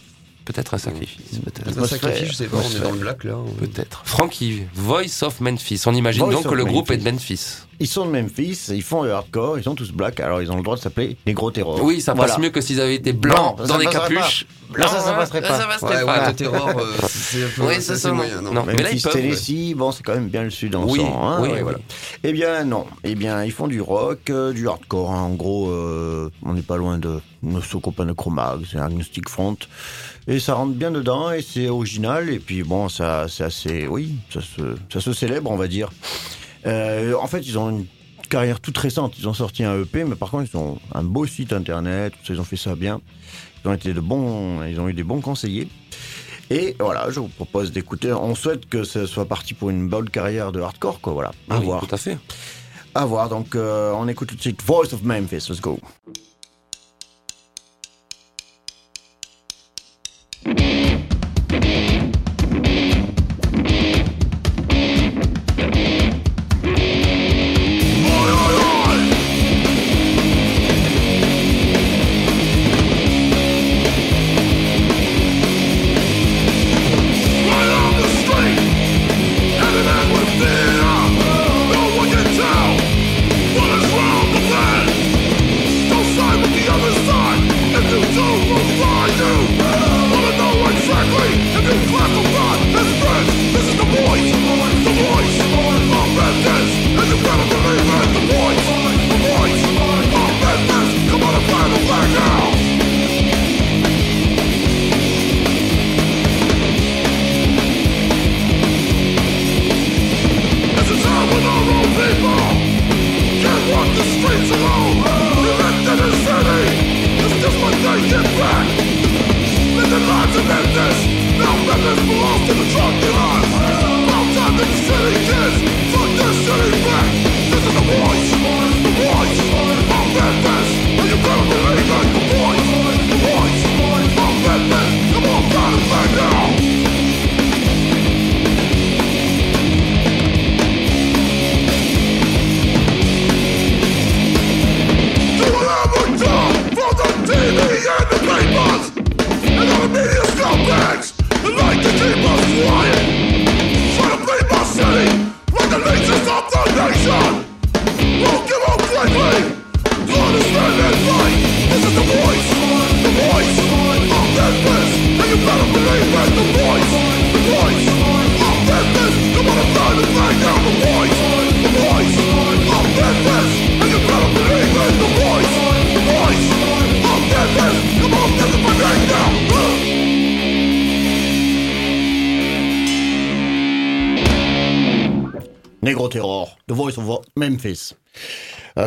[0.49, 1.79] Peut-être un sacrifice, peut-être.
[1.79, 3.35] Un sacrifice, je sais pas, on est dans le black là.
[3.59, 4.01] Peut-être.
[4.07, 5.83] Francky, Voice of Memphis.
[5.85, 7.59] On imagine Voice donc que le groupe est de Memphis.
[7.81, 10.57] Ils sont de Memphis, ils font le hardcore, ils sont tous black, alors ils ont
[10.57, 11.81] le droit de s'appeler les gros terrors.
[11.85, 12.33] Oui, ça Voilà.
[12.33, 14.47] passe mieux que s'ils avaient été blancs Blanc, dans ça des capuches.
[14.73, 14.79] pas.
[14.81, 15.59] Là, ça, ça hein, passerait là, pas.
[15.61, 16.21] ça passerait Ouais, pas.
[16.23, 18.41] ouais, le terror, euh, c'est un peu Oui, c'est c'est assez ça, moyen.
[18.43, 18.53] Non.
[18.53, 18.65] non.
[18.67, 21.23] Mais là, ils peuvent, Tennessee, bon, c'est quand même bien le sud en Oui, sang.
[21.29, 21.61] Hein, oui, oui.
[21.63, 21.79] voilà.
[22.25, 22.85] Eh bien, non.
[23.05, 25.13] Eh bien, ils font du rock, euh, du hardcore.
[25.13, 25.21] hein.
[25.23, 29.57] En gros, euh, on n'est pas loin de nos copains de Chromag, c'est Agnostic Front.
[30.31, 32.29] Et ça rentre bien dedans et c'est original.
[32.29, 33.87] Et puis, bon, ça, c'est assez.
[33.89, 35.91] Oui, ça se, ça se célèbre, on va dire.
[36.67, 37.87] Euh, en fait, ils ont une
[38.29, 39.19] carrière toute récente.
[39.19, 42.13] Ils ont sorti un EP, mais par contre, ils ont un beau site internet.
[42.13, 43.01] tout ça, Ils ont fait ça bien.
[43.65, 44.63] Ils ont été de bons.
[44.65, 45.69] Ils ont eu des bons conseillers.
[46.51, 48.13] Et voilà, je vous propose d'écouter.
[48.13, 51.15] On souhaite que ce soit parti pour une bonne carrière de hardcore, quoi.
[51.15, 51.33] Voilà.
[51.49, 51.87] À Oui, voir.
[51.87, 52.19] tout à fait.
[52.95, 53.31] À voir.
[53.31, 55.47] Donc, euh, on écoute tout de suite Voice of Memphis.
[55.49, 55.79] Let's go.
[60.49, 60.69] Right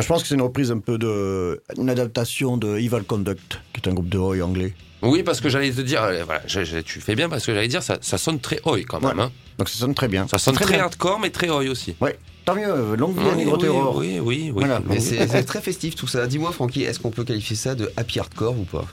[0.02, 1.62] je pense que c'est une reprise un peu de.
[1.78, 4.74] une adaptation de Evil Conduct, qui est un groupe de Oi anglais.
[5.02, 7.52] Oui, parce que j'allais te dire, euh, voilà, je- je- tu fais bien parce que
[7.52, 9.16] j'allais dire, ça, ça sonne très oi quand même.
[9.18, 9.24] Ouais.
[9.24, 9.32] hein.
[9.58, 10.28] Donc ça sonne très bien.
[10.28, 11.96] Ça sonne très, hardcore, mais très oi aussi.
[12.00, 14.50] Ouais, tant mieux, euh, longue vie Oui, oui, oui, oui, oui.
[14.54, 14.80] Voilà.
[14.86, 16.26] Mais c'est c'est très festif tout ça.
[16.28, 18.84] Dis-moi, Francky, est-ce qu'on peut qualifier ça de happy hardcore ou pas?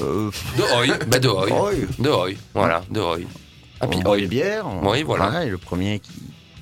[0.00, 1.46] Euh, De oi, bah de oi.
[1.50, 1.72] Oi.
[1.98, 3.18] De oi, voilà, de oi.
[3.80, 4.22] Happy on boit oi.
[4.64, 5.44] on- Oui, voilà.
[5.44, 6.10] et le premier qui,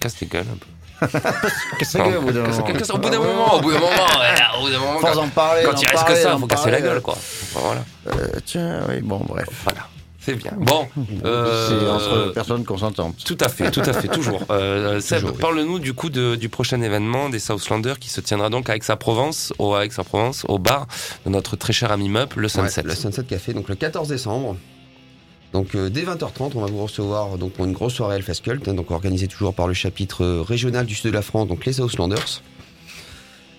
[0.01, 0.67] casse les gueules un peu.
[1.79, 2.55] Qu'est-ce que au bout d'un moment
[2.95, 5.19] Au bout d'un moment, au bout d'un moment, ouais, au bout d'un moment, Faut quand,
[5.23, 5.63] en parler.
[5.65, 7.17] quand il reste que ça, faut casser la gueule, quoi.
[7.55, 9.49] Voilà, Euh, tiens, oui, bon, bref.
[9.65, 9.89] voilà.
[10.21, 10.55] C'est bien.
[10.59, 10.89] Bon,
[11.25, 13.15] euh, C'est entre personnes consentantes.
[13.25, 14.43] Tout à fait, tout à fait, toujours.
[14.51, 15.37] Euh, Toujours, oui.
[15.41, 19.53] parle-nous du coup de- du prochain événement des Southlanders qui se tiendra donc à Aix-en-Provence,
[19.61, 20.89] au, à Aix-en-Provence, au bar
[21.27, 22.81] de notre très cher ami Mup, le Sunset.
[22.83, 24.57] Ouais, le Sunset Café, donc le 14 décembre.
[25.57, 28.69] Donc euh, dès 20h30, on va vous recevoir donc, pour une grosse soirée Hellfest Cult,
[28.69, 31.65] hein, donc organisée toujours par le chapitre euh, régional du sud de la France, donc
[31.65, 32.43] les Southlanders.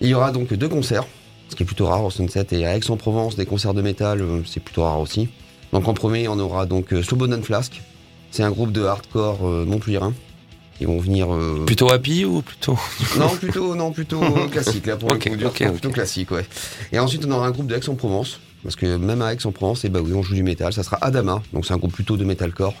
[0.00, 1.02] Il y aura donc deux concerts,
[1.48, 4.42] ce qui est plutôt rare au Sunset, et à Aix-en-Provence, des concerts de métal, euh,
[4.46, 5.28] c'est plutôt rare aussi.
[5.72, 7.82] Donc en premier, on aura donc Slobodan Flask,
[8.30, 10.14] c'est un groupe de hardcore montpelliérain.
[10.80, 11.26] Ils vont venir
[11.66, 12.78] Plutôt happy ou plutôt
[13.18, 14.20] non, plutôt, non, plutôt
[14.52, 15.72] classique, là, pour Ok, le coup, dire, ok, ok.
[15.72, 16.46] plutôt classique, ouais.
[16.92, 20.00] Et ensuite, on aura un groupe de Aix-en-Provence, parce que même à Aix-en-Provence, eh ben
[20.00, 22.74] oui, on joue du métal, ça sera Adama, donc c'est un groupe plutôt de metalcore.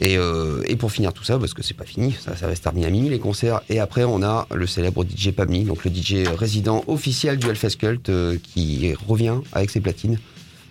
[0.00, 2.60] Et, euh, et pour finir tout ça, parce que c'est pas fini, ça, va se
[2.60, 5.94] terminer à minuit les concerts, et après on a le célèbre DJ Pamni, donc le
[5.94, 10.18] DJ résident officiel du Hellfest Cult, euh, qui revient avec ses platines.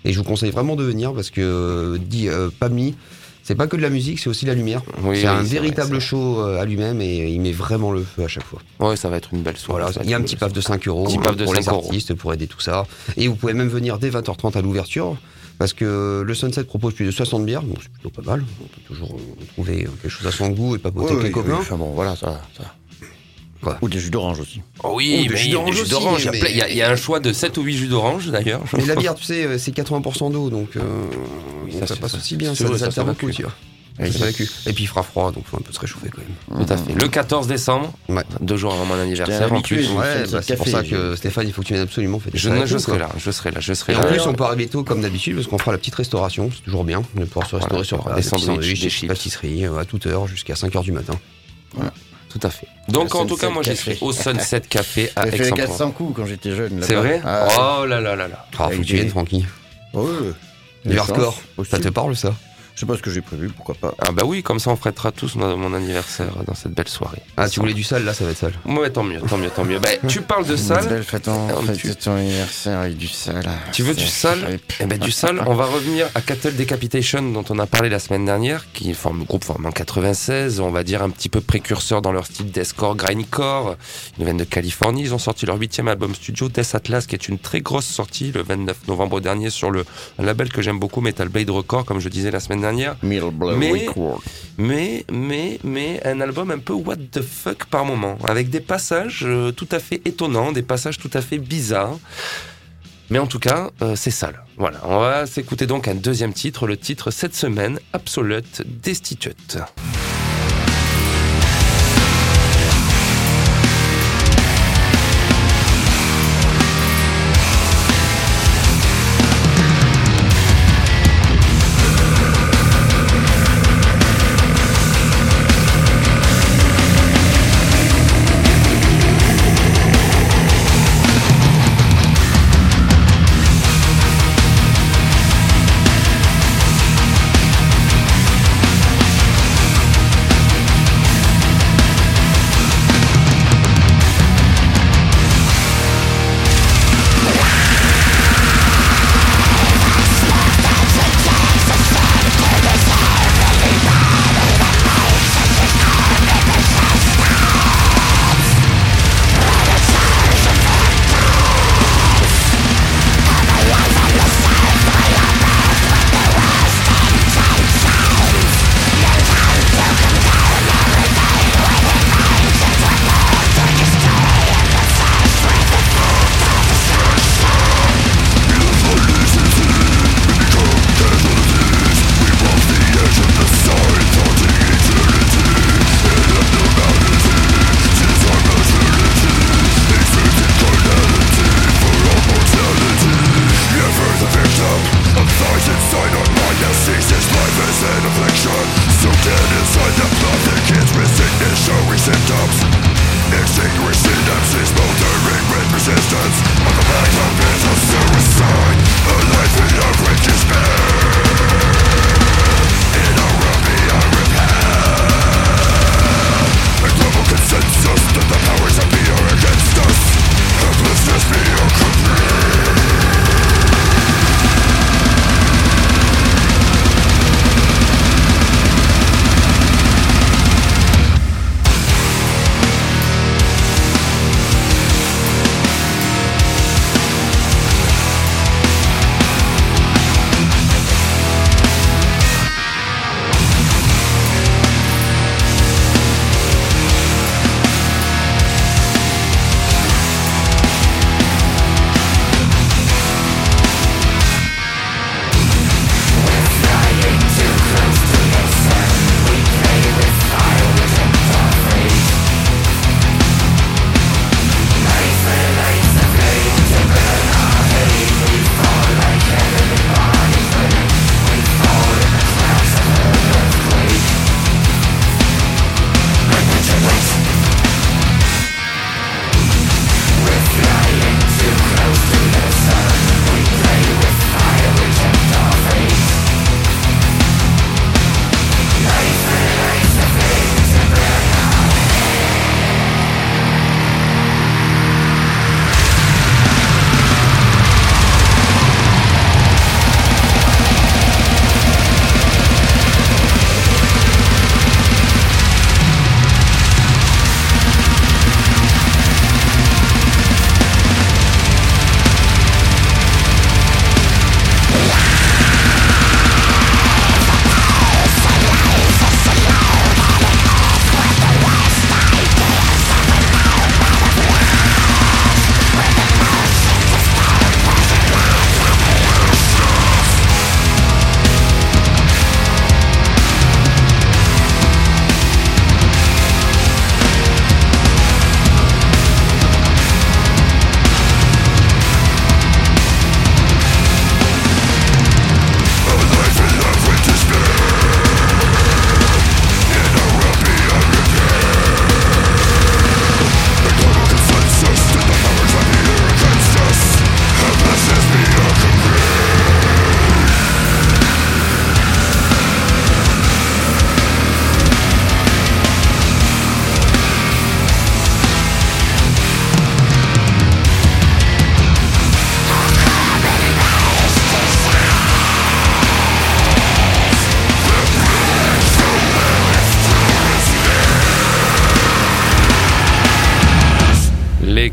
[0.03, 2.49] Et je vous conseille vraiment de venir, parce que euh, dit euh,
[3.51, 4.81] c'est pas que de la musique, c'est aussi la lumière.
[5.03, 8.01] Oui, c'est oui, un véritable vrai, show euh, à lui-même, et il met vraiment le
[8.01, 8.61] feu à chaque fois.
[8.79, 9.83] Ouais, ça va être une belle soirée.
[9.83, 11.61] Voilà, il y a un petit paf de 5 euros Petit paf de pour les
[11.63, 11.85] 5 euros.
[11.85, 12.85] artistes, pour aider tout ça.
[13.17, 15.17] Et vous pouvez même venir dès 20h30 à l'ouverture,
[15.59, 18.45] parce que le Sunset propose plus de 60 bières, donc c'est plutôt pas mal.
[18.61, 21.57] On peut toujours euh, trouver quelque chose à son goût et papoter avec les copains.
[21.59, 22.41] Enfin bon, voilà, ça.
[22.57, 22.63] ça.
[23.61, 24.61] Quoi Ou des jus d'orange aussi.
[24.83, 26.21] Oh oui, des mais jus il y a d'orange des jus aussi, d'orange.
[26.21, 27.57] Il y a mais- plein- Il y, a- il y a un choix de 7
[27.57, 28.61] ou 8 jus d'orange d'ailleurs.
[28.77, 30.81] Mais la bière, tu sais, euh, c'est 80% d'eau, donc, euh,
[31.65, 32.17] Oui, ça, passe ça.
[32.17, 32.55] aussi bien.
[32.55, 33.51] Ça, ça, ça, beaucoup, tu vois.
[33.99, 34.25] Ça.
[34.65, 36.21] Et puis il fera froid, donc faut un peu se réchauffer quand
[36.57, 36.65] même.
[36.65, 36.93] Tout à fait.
[36.99, 38.23] Le 14 décembre, Ouais.
[38.39, 39.91] deux jours avant mon anniversaire en plus.
[39.91, 42.19] Ouais, bah, c'est pour ça que Stéphane, il faut que tu viennes absolument.
[42.33, 42.39] Je,
[42.79, 44.01] serai là, je serai là, je serai Et là.
[44.01, 46.63] en plus, on peut arriver tôt comme d'habitude parce qu'on fera la petite restauration, c'est
[46.63, 49.07] toujours bien de pouvoir se restaurer Voilà, sur des place, sandwichs, des des chips.
[49.09, 51.13] pâtisseries euh, à toute heure jusqu'à 5h du matin.
[52.31, 52.67] Tout à fait.
[52.87, 53.95] Donc en tout cas, moi Café.
[53.95, 55.77] serai au Sunset Café à J'ai fait les Aix-en-Provence.
[55.77, 56.81] 400 coups quand j'étais jeune.
[56.81, 58.45] C'est vrai Ah, Oh là là là là.
[58.57, 59.45] Ah, faut que tu viennes, Francky.
[59.93, 60.03] ouais.
[60.85, 62.33] Du hardcore, ça te parle ça?
[62.75, 63.93] Je sais pas ce que j'ai prévu, pourquoi pas.
[63.99, 67.21] Ah bah oui, comme ça on fêtera tous mon mon anniversaire dans cette belle soirée.
[67.37, 68.53] Ah, tu voulais du sale, là ça va être sale.
[68.65, 69.77] Ouais, tant mieux, tant mieux, tant mieux.
[69.79, 70.87] Bah, tu parles de Une salle.
[70.87, 73.43] belle fête en Ah, fête tu- de ton anniversaire avec du sale.
[73.71, 77.43] Tu veux du sale Eh ben du sale, on va revenir à Cattle Decapitation dont
[77.49, 80.83] on a parlé la semaine dernière, qui forme le groupe formé en 96, on va
[80.83, 83.75] dire un petit peu précurseur dans leur style deathcore, grindcore.
[84.17, 87.27] Ils viennent de Californie, ils ont sorti leur huitième album studio, Death Atlas, qui est
[87.27, 89.85] une très grosse sortie le 29 novembre dernier sur le
[90.19, 92.95] un label que j'aime beaucoup, Metal Blade Record, comme je disais la semaine dernière.
[93.03, 93.87] Middleblow Mais-.
[94.57, 99.23] Mais, mais, mais un album un peu what the fuck par moment, avec des passages
[99.23, 101.97] euh, tout à fait étonnants, des passages tout à fait bizarres.
[103.09, 104.43] Mais en tout cas, euh, c'est sale.
[104.57, 109.57] Voilà, on va s'écouter donc un deuxième titre, le titre cette semaine, Absolute Destitute.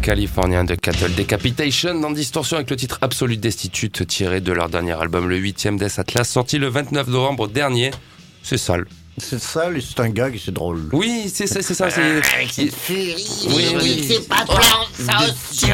[0.09, 4.70] Les Californiens de Cattle Decapitation dans Distorsion avec le titre Absolute Destitute tiré de leur
[4.70, 7.90] dernier album, le 8ème Death Atlas, sorti le 29 novembre dernier.
[8.42, 8.86] C'est sale.
[9.18, 10.88] C'est sale et c'est un gag et c'est drôle.
[10.94, 11.90] Oui, c'est ça, c'est ça.
[11.90, 13.74] c'est- Oui, oui.
[13.82, 15.66] dis que c'est pas plan, ça aussi.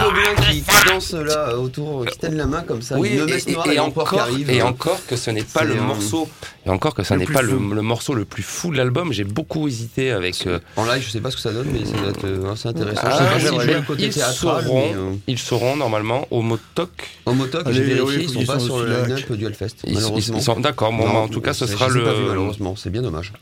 [0.94, 2.98] Gobelins qui, qui dansent là autour, qui tiennent la main comme ça.
[2.98, 4.50] Oui, une et, noire qui encore, arrive.
[4.50, 6.28] et encore que ce n'est pas le morceau,
[6.66, 9.12] et encore que ce Le n'est plus pas le, morceau le plus fou de l'album.
[9.12, 10.46] J'ai beaucoup hésité avec.
[10.46, 12.52] euh, En live, je sais pas ce que ça donne, mais ça doit être euh,
[12.52, 13.00] assez intéressant.
[13.04, 13.78] Ah, je sais pas si j'aimerais je joue bien.
[13.80, 16.90] le côté ils théâtral, seront, mais, euh, ils seront normalement au Motoc.
[17.26, 19.94] en motoc, j'ai vérifié, ils sont pas sont sur au le line-up du Hellfest, Ils,
[19.94, 20.60] malheureusement.
[20.60, 20.92] d'accord.
[20.92, 22.04] Bon, en tout cas, ce sera le.
[22.28, 23.32] malheureusement, c'est bien dommage.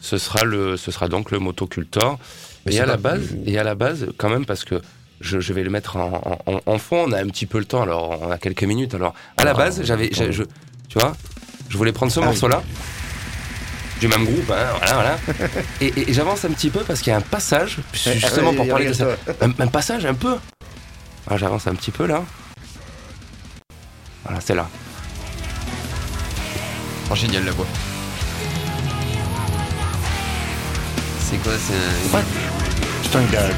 [0.00, 2.18] ce sera le, ce sera donc le motocultor.
[2.66, 4.80] Mais Et à la base, et à la base, quand même, parce que
[5.22, 7.04] je, je vais le mettre en, en- en fond.
[7.08, 8.94] On a un petit peu le temps, alors on a quelques minutes.
[8.94, 10.42] Alors, à la Ah, base, j'avais, je,
[10.88, 11.14] tu vois,
[11.70, 12.28] je voulais prendre ce Ah oui.
[12.28, 12.62] morceau-là.
[14.00, 15.18] Du même groupe, hein, voilà, voilà.
[15.80, 18.56] et et- et j'avance un petit peu parce qu'il y a un passage, justement Ah,
[18.56, 19.06] pour oui, parler de ça.
[19.40, 20.36] Un, un passage un peu.
[21.28, 22.24] Alors, j'avance un petit peu là.
[24.24, 24.68] Voilà, c'est là.
[27.10, 27.66] Oh, génial la voix.
[31.20, 32.22] C'est quoi C'est un.
[33.04, 33.54] C'est un gag.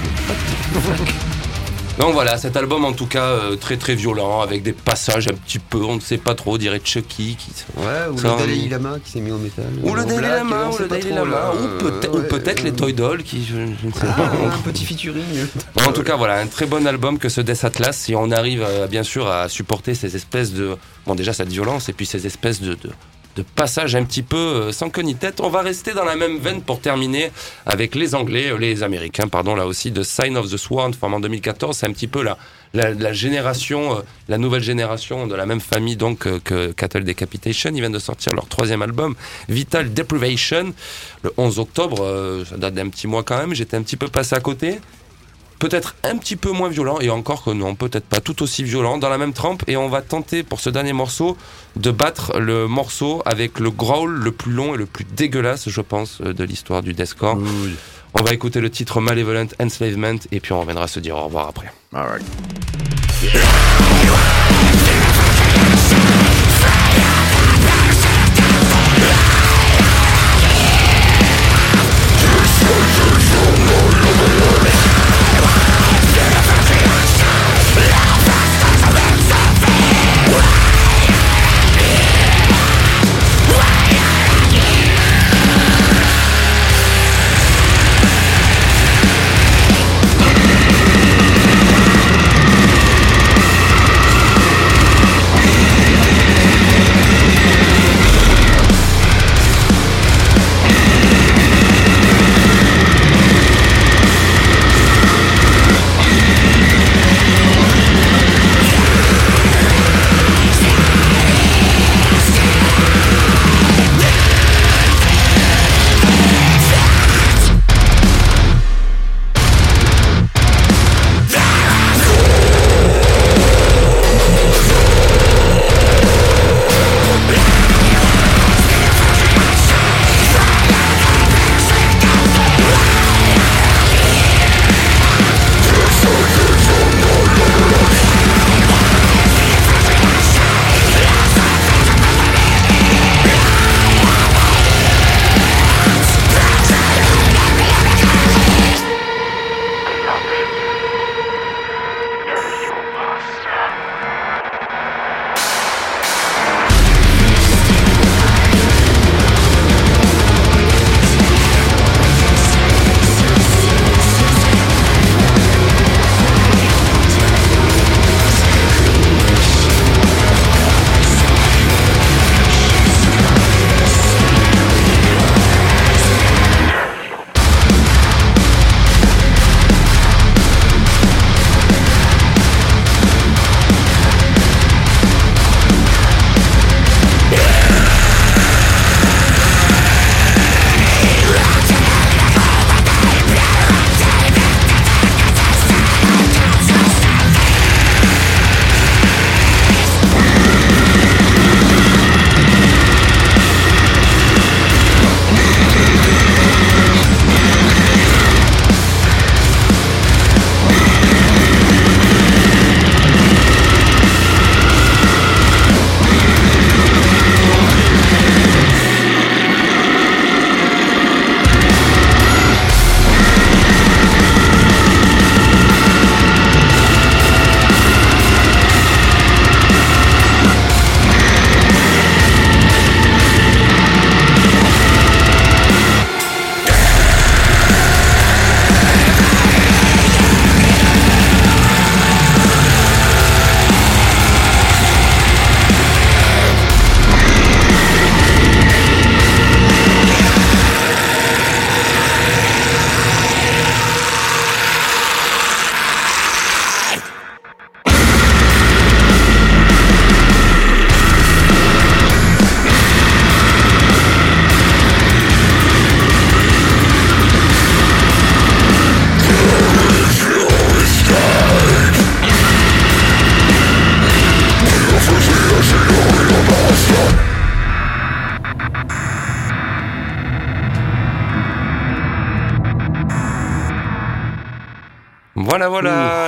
[1.99, 5.35] Donc voilà, cet album en tout cas euh, très très violent, avec des passages un
[5.35, 7.37] petit peu, on ne sait pas trop, on dirait Chucky.
[7.37, 7.51] Qui...
[7.77, 9.67] Ouais, ou Ça, le Dalai Lama qui s'est mis au métal.
[9.81, 13.45] Ou le Dalai Lama, ou le Dalai Lama, ou peut-être ouais, les Toy Dolls qui,
[13.45, 14.25] je, je ne sais Ah, pas.
[14.25, 15.47] un petit featuring.
[15.87, 17.97] En tout cas, voilà, un très bon album que ce Death Atlas.
[17.97, 20.77] Si on arrive euh, bien sûr à supporter ces espèces de.
[21.07, 22.75] Bon, déjà cette violence et puis ces espèces de.
[22.75, 22.91] de
[23.37, 25.41] de passages un petit peu euh, sans queue ni tête.
[25.41, 27.31] On va rester dans la même veine pour terminer
[27.67, 31.17] avec les Anglais, euh, les Américains, pardon, là aussi, de Sign of the Sworn, formé
[31.17, 31.77] en 2014.
[31.77, 32.39] C'est un petit peu la,
[32.75, 37.71] la, la génération, euh, la nouvelle génération de la même famille donc que Cattle Decapitation.
[37.75, 39.15] Ils viennent de sortir leur troisième album,
[39.49, 40.73] Vital Deprivation,
[41.23, 42.45] le 11 octobre.
[42.49, 43.55] ça date d'un petit mois quand même.
[43.55, 44.81] J'étais un petit peu passé à côté
[45.65, 48.99] peut-être un petit peu moins violent, et encore que non, peut-être pas tout aussi violent,
[48.99, 51.39] dans la même trempe, et on va tenter pour ce dernier morceau
[51.77, 55.81] de battre le morceau avec le growl le plus long et le plus dégueulasse, je
[55.81, 57.39] pense, euh, de l'histoire du deathcore.
[58.13, 61.49] On va écouter le titre Malevolent Enslavement, et puis on reviendra se dire au revoir
[61.49, 61.73] après.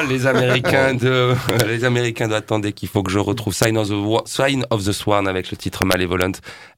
[0.08, 1.34] Les Américains de,
[1.66, 4.84] les Américains de attendez qu'il faut que je retrouve Sign of the, Wa- Sign of
[4.84, 6.32] the Swan avec le titre Malevolent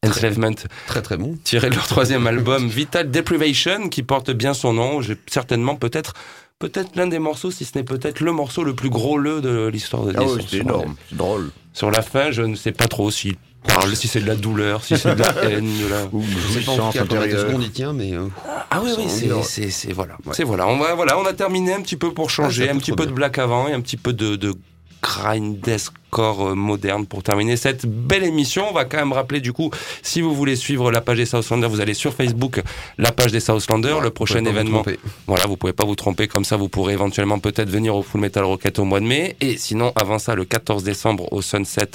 [0.05, 0.55] Enslavement,
[0.87, 1.37] Très très bon.
[1.45, 5.01] tiré de leur troisième album Vital Deprivation, qui porte bien son nom.
[5.03, 6.14] J'ai certainement peut-être,
[6.59, 9.66] peut-être l'un des morceaux, si ce n'est peut-être le morceau le plus gros le de
[9.68, 11.51] l'histoire de Ah sur- c'est énorme, c'est drôle.
[11.72, 14.84] Sur la fin, je ne sais pas trop s'il parle, si c'est de la douleur,
[14.84, 16.04] si c'est de la haine, de la...
[16.12, 18.26] Ou Je sais pas en secondes il tient, mais euh,
[18.70, 19.42] Ah oui, oui, on c'est, dira.
[19.42, 20.14] c'est, c'est, voilà.
[20.24, 20.32] Ouais.
[20.34, 20.66] C'est voilà.
[20.68, 23.04] On va, voilà, on a terminé un petit peu pour changer, Ah, un petit peu
[23.04, 23.06] bien.
[23.06, 24.54] de black avant et un petit peu de, de
[25.03, 28.66] grindescore euh, moderne pour terminer cette belle émission.
[28.68, 29.70] On va quand même rappeler du coup,
[30.03, 32.62] si vous voulez suivre la page des Southlanders, vous allez sur Facebook,
[32.96, 34.84] la page des Southlanders, le prochain événement.
[35.26, 38.20] Voilà, vous pouvez pas vous tromper comme ça, vous pourrez éventuellement peut-être venir au Full
[38.20, 39.36] Metal Rocket au mois de mai.
[39.40, 41.90] Et sinon, avant ça, le 14 décembre au Sunset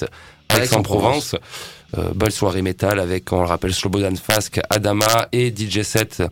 [0.49, 1.35] Aix-en-Provence.
[1.97, 6.23] Euh, belle soirée métal avec, on le rappelle, Slobodan Fask, Adama et DJ 7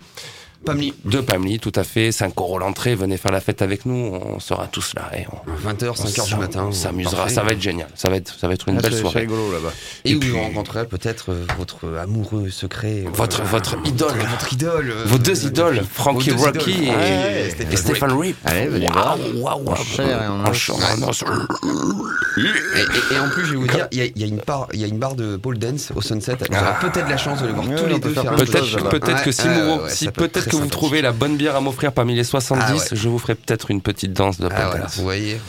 [0.65, 0.93] Pamli.
[1.05, 2.11] de Pamli, tout à fait.
[2.11, 5.69] 5 euros l'entrée, venez faire la fête avec nous, on sera tous là et on,
[5.69, 6.65] 20h, on 5h du matin.
[6.69, 7.87] On s'amusera, ça va être génial.
[7.95, 9.21] Ça va être, ça va être une Ah, belle soirée.
[9.21, 9.71] rigolo là-bas.
[10.05, 13.03] Et, Et où puis- vous rencontrerez peut-être euh, votre amoureux secret.
[13.05, 14.09] euh, Votre, votre idole.
[14.31, 14.91] Votre idole.
[14.91, 16.83] euh, Vos deux idoles, Frankie deux Rocky idoles.
[16.85, 18.37] et, Ouais, et Stephen Rip.
[18.45, 19.17] Allez, venez voir.
[19.35, 20.27] Waouh, waouh, En chair et
[23.19, 24.79] en plus, je vais vous dire, il y a, il y a une part, il
[24.79, 26.37] y a une barre de pole dance au Sunset.
[26.49, 29.47] Vous aurez peut-être la chance de les voir tous les deux faire Peut-être, que si,
[29.47, 32.79] vous, peut-être que vous trouvez la bonne bière à m'offrir parmi les 70, Ah ouais.
[32.91, 34.97] je vous ferai peut-être une petite danse de Ah, dance.
[34.97, 35.39] vous voyez.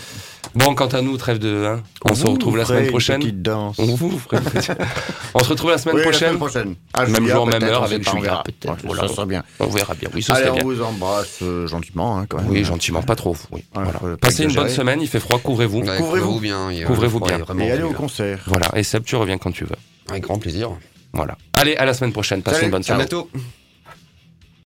[0.55, 3.21] Bon, quant à nous, trêve de, hein, on se Vous retrouve la semaine une prochaine.
[3.21, 3.77] Petite danse.
[3.79, 4.73] On vous fera une petite-
[5.35, 6.29] On se retrouve la semaine Oui, la prochaine.
[6.29, 6.75] semaine prochaine.
[7.11, 8.43] Même jour, même heure avec Julia, verra.
[8.43, 8.71] peut-être.
[8.71, 9.09] Ouais, Voilà.
[9.09, 9.43] Ça sera bien.
[9.61, 10.11] On verra bien.
[10.15, 10.65] Oui, Allez, on bien.
[10.65, 12.51] vous embrasse euh, gentiment, hein, quand même.
[12.51, 13.35] Oui, gentiment, pas trop.
[13.51, 13.65] Oui.
[13.75, 14.17] Ouais, Voilà.
[14.19, 15.81] Passez une bonne semaine, il fait froid, couvrez-vous.
[15.81, 16.39] Ouais, Couvrez-vous.
[16.41, 16.71] bien.
[16.71, 17.59] il y a- Couvrez-vous ouais, bien.
[17.67, 18.41] Et allez au concert.
[18.47, 18.69] Voilà.
[18.77, 19.77] Et Seb, tu reviens quand tu veux.
[20.11, 20.71] Avec grand plaisir.
[21.15, 21.39] Voilà.
[21.55, 22.43] Allez, à la semaine prochaine.
[22.43, 23.05] Passez une bonne À soirée.
[23.05, 23.31] bientôt.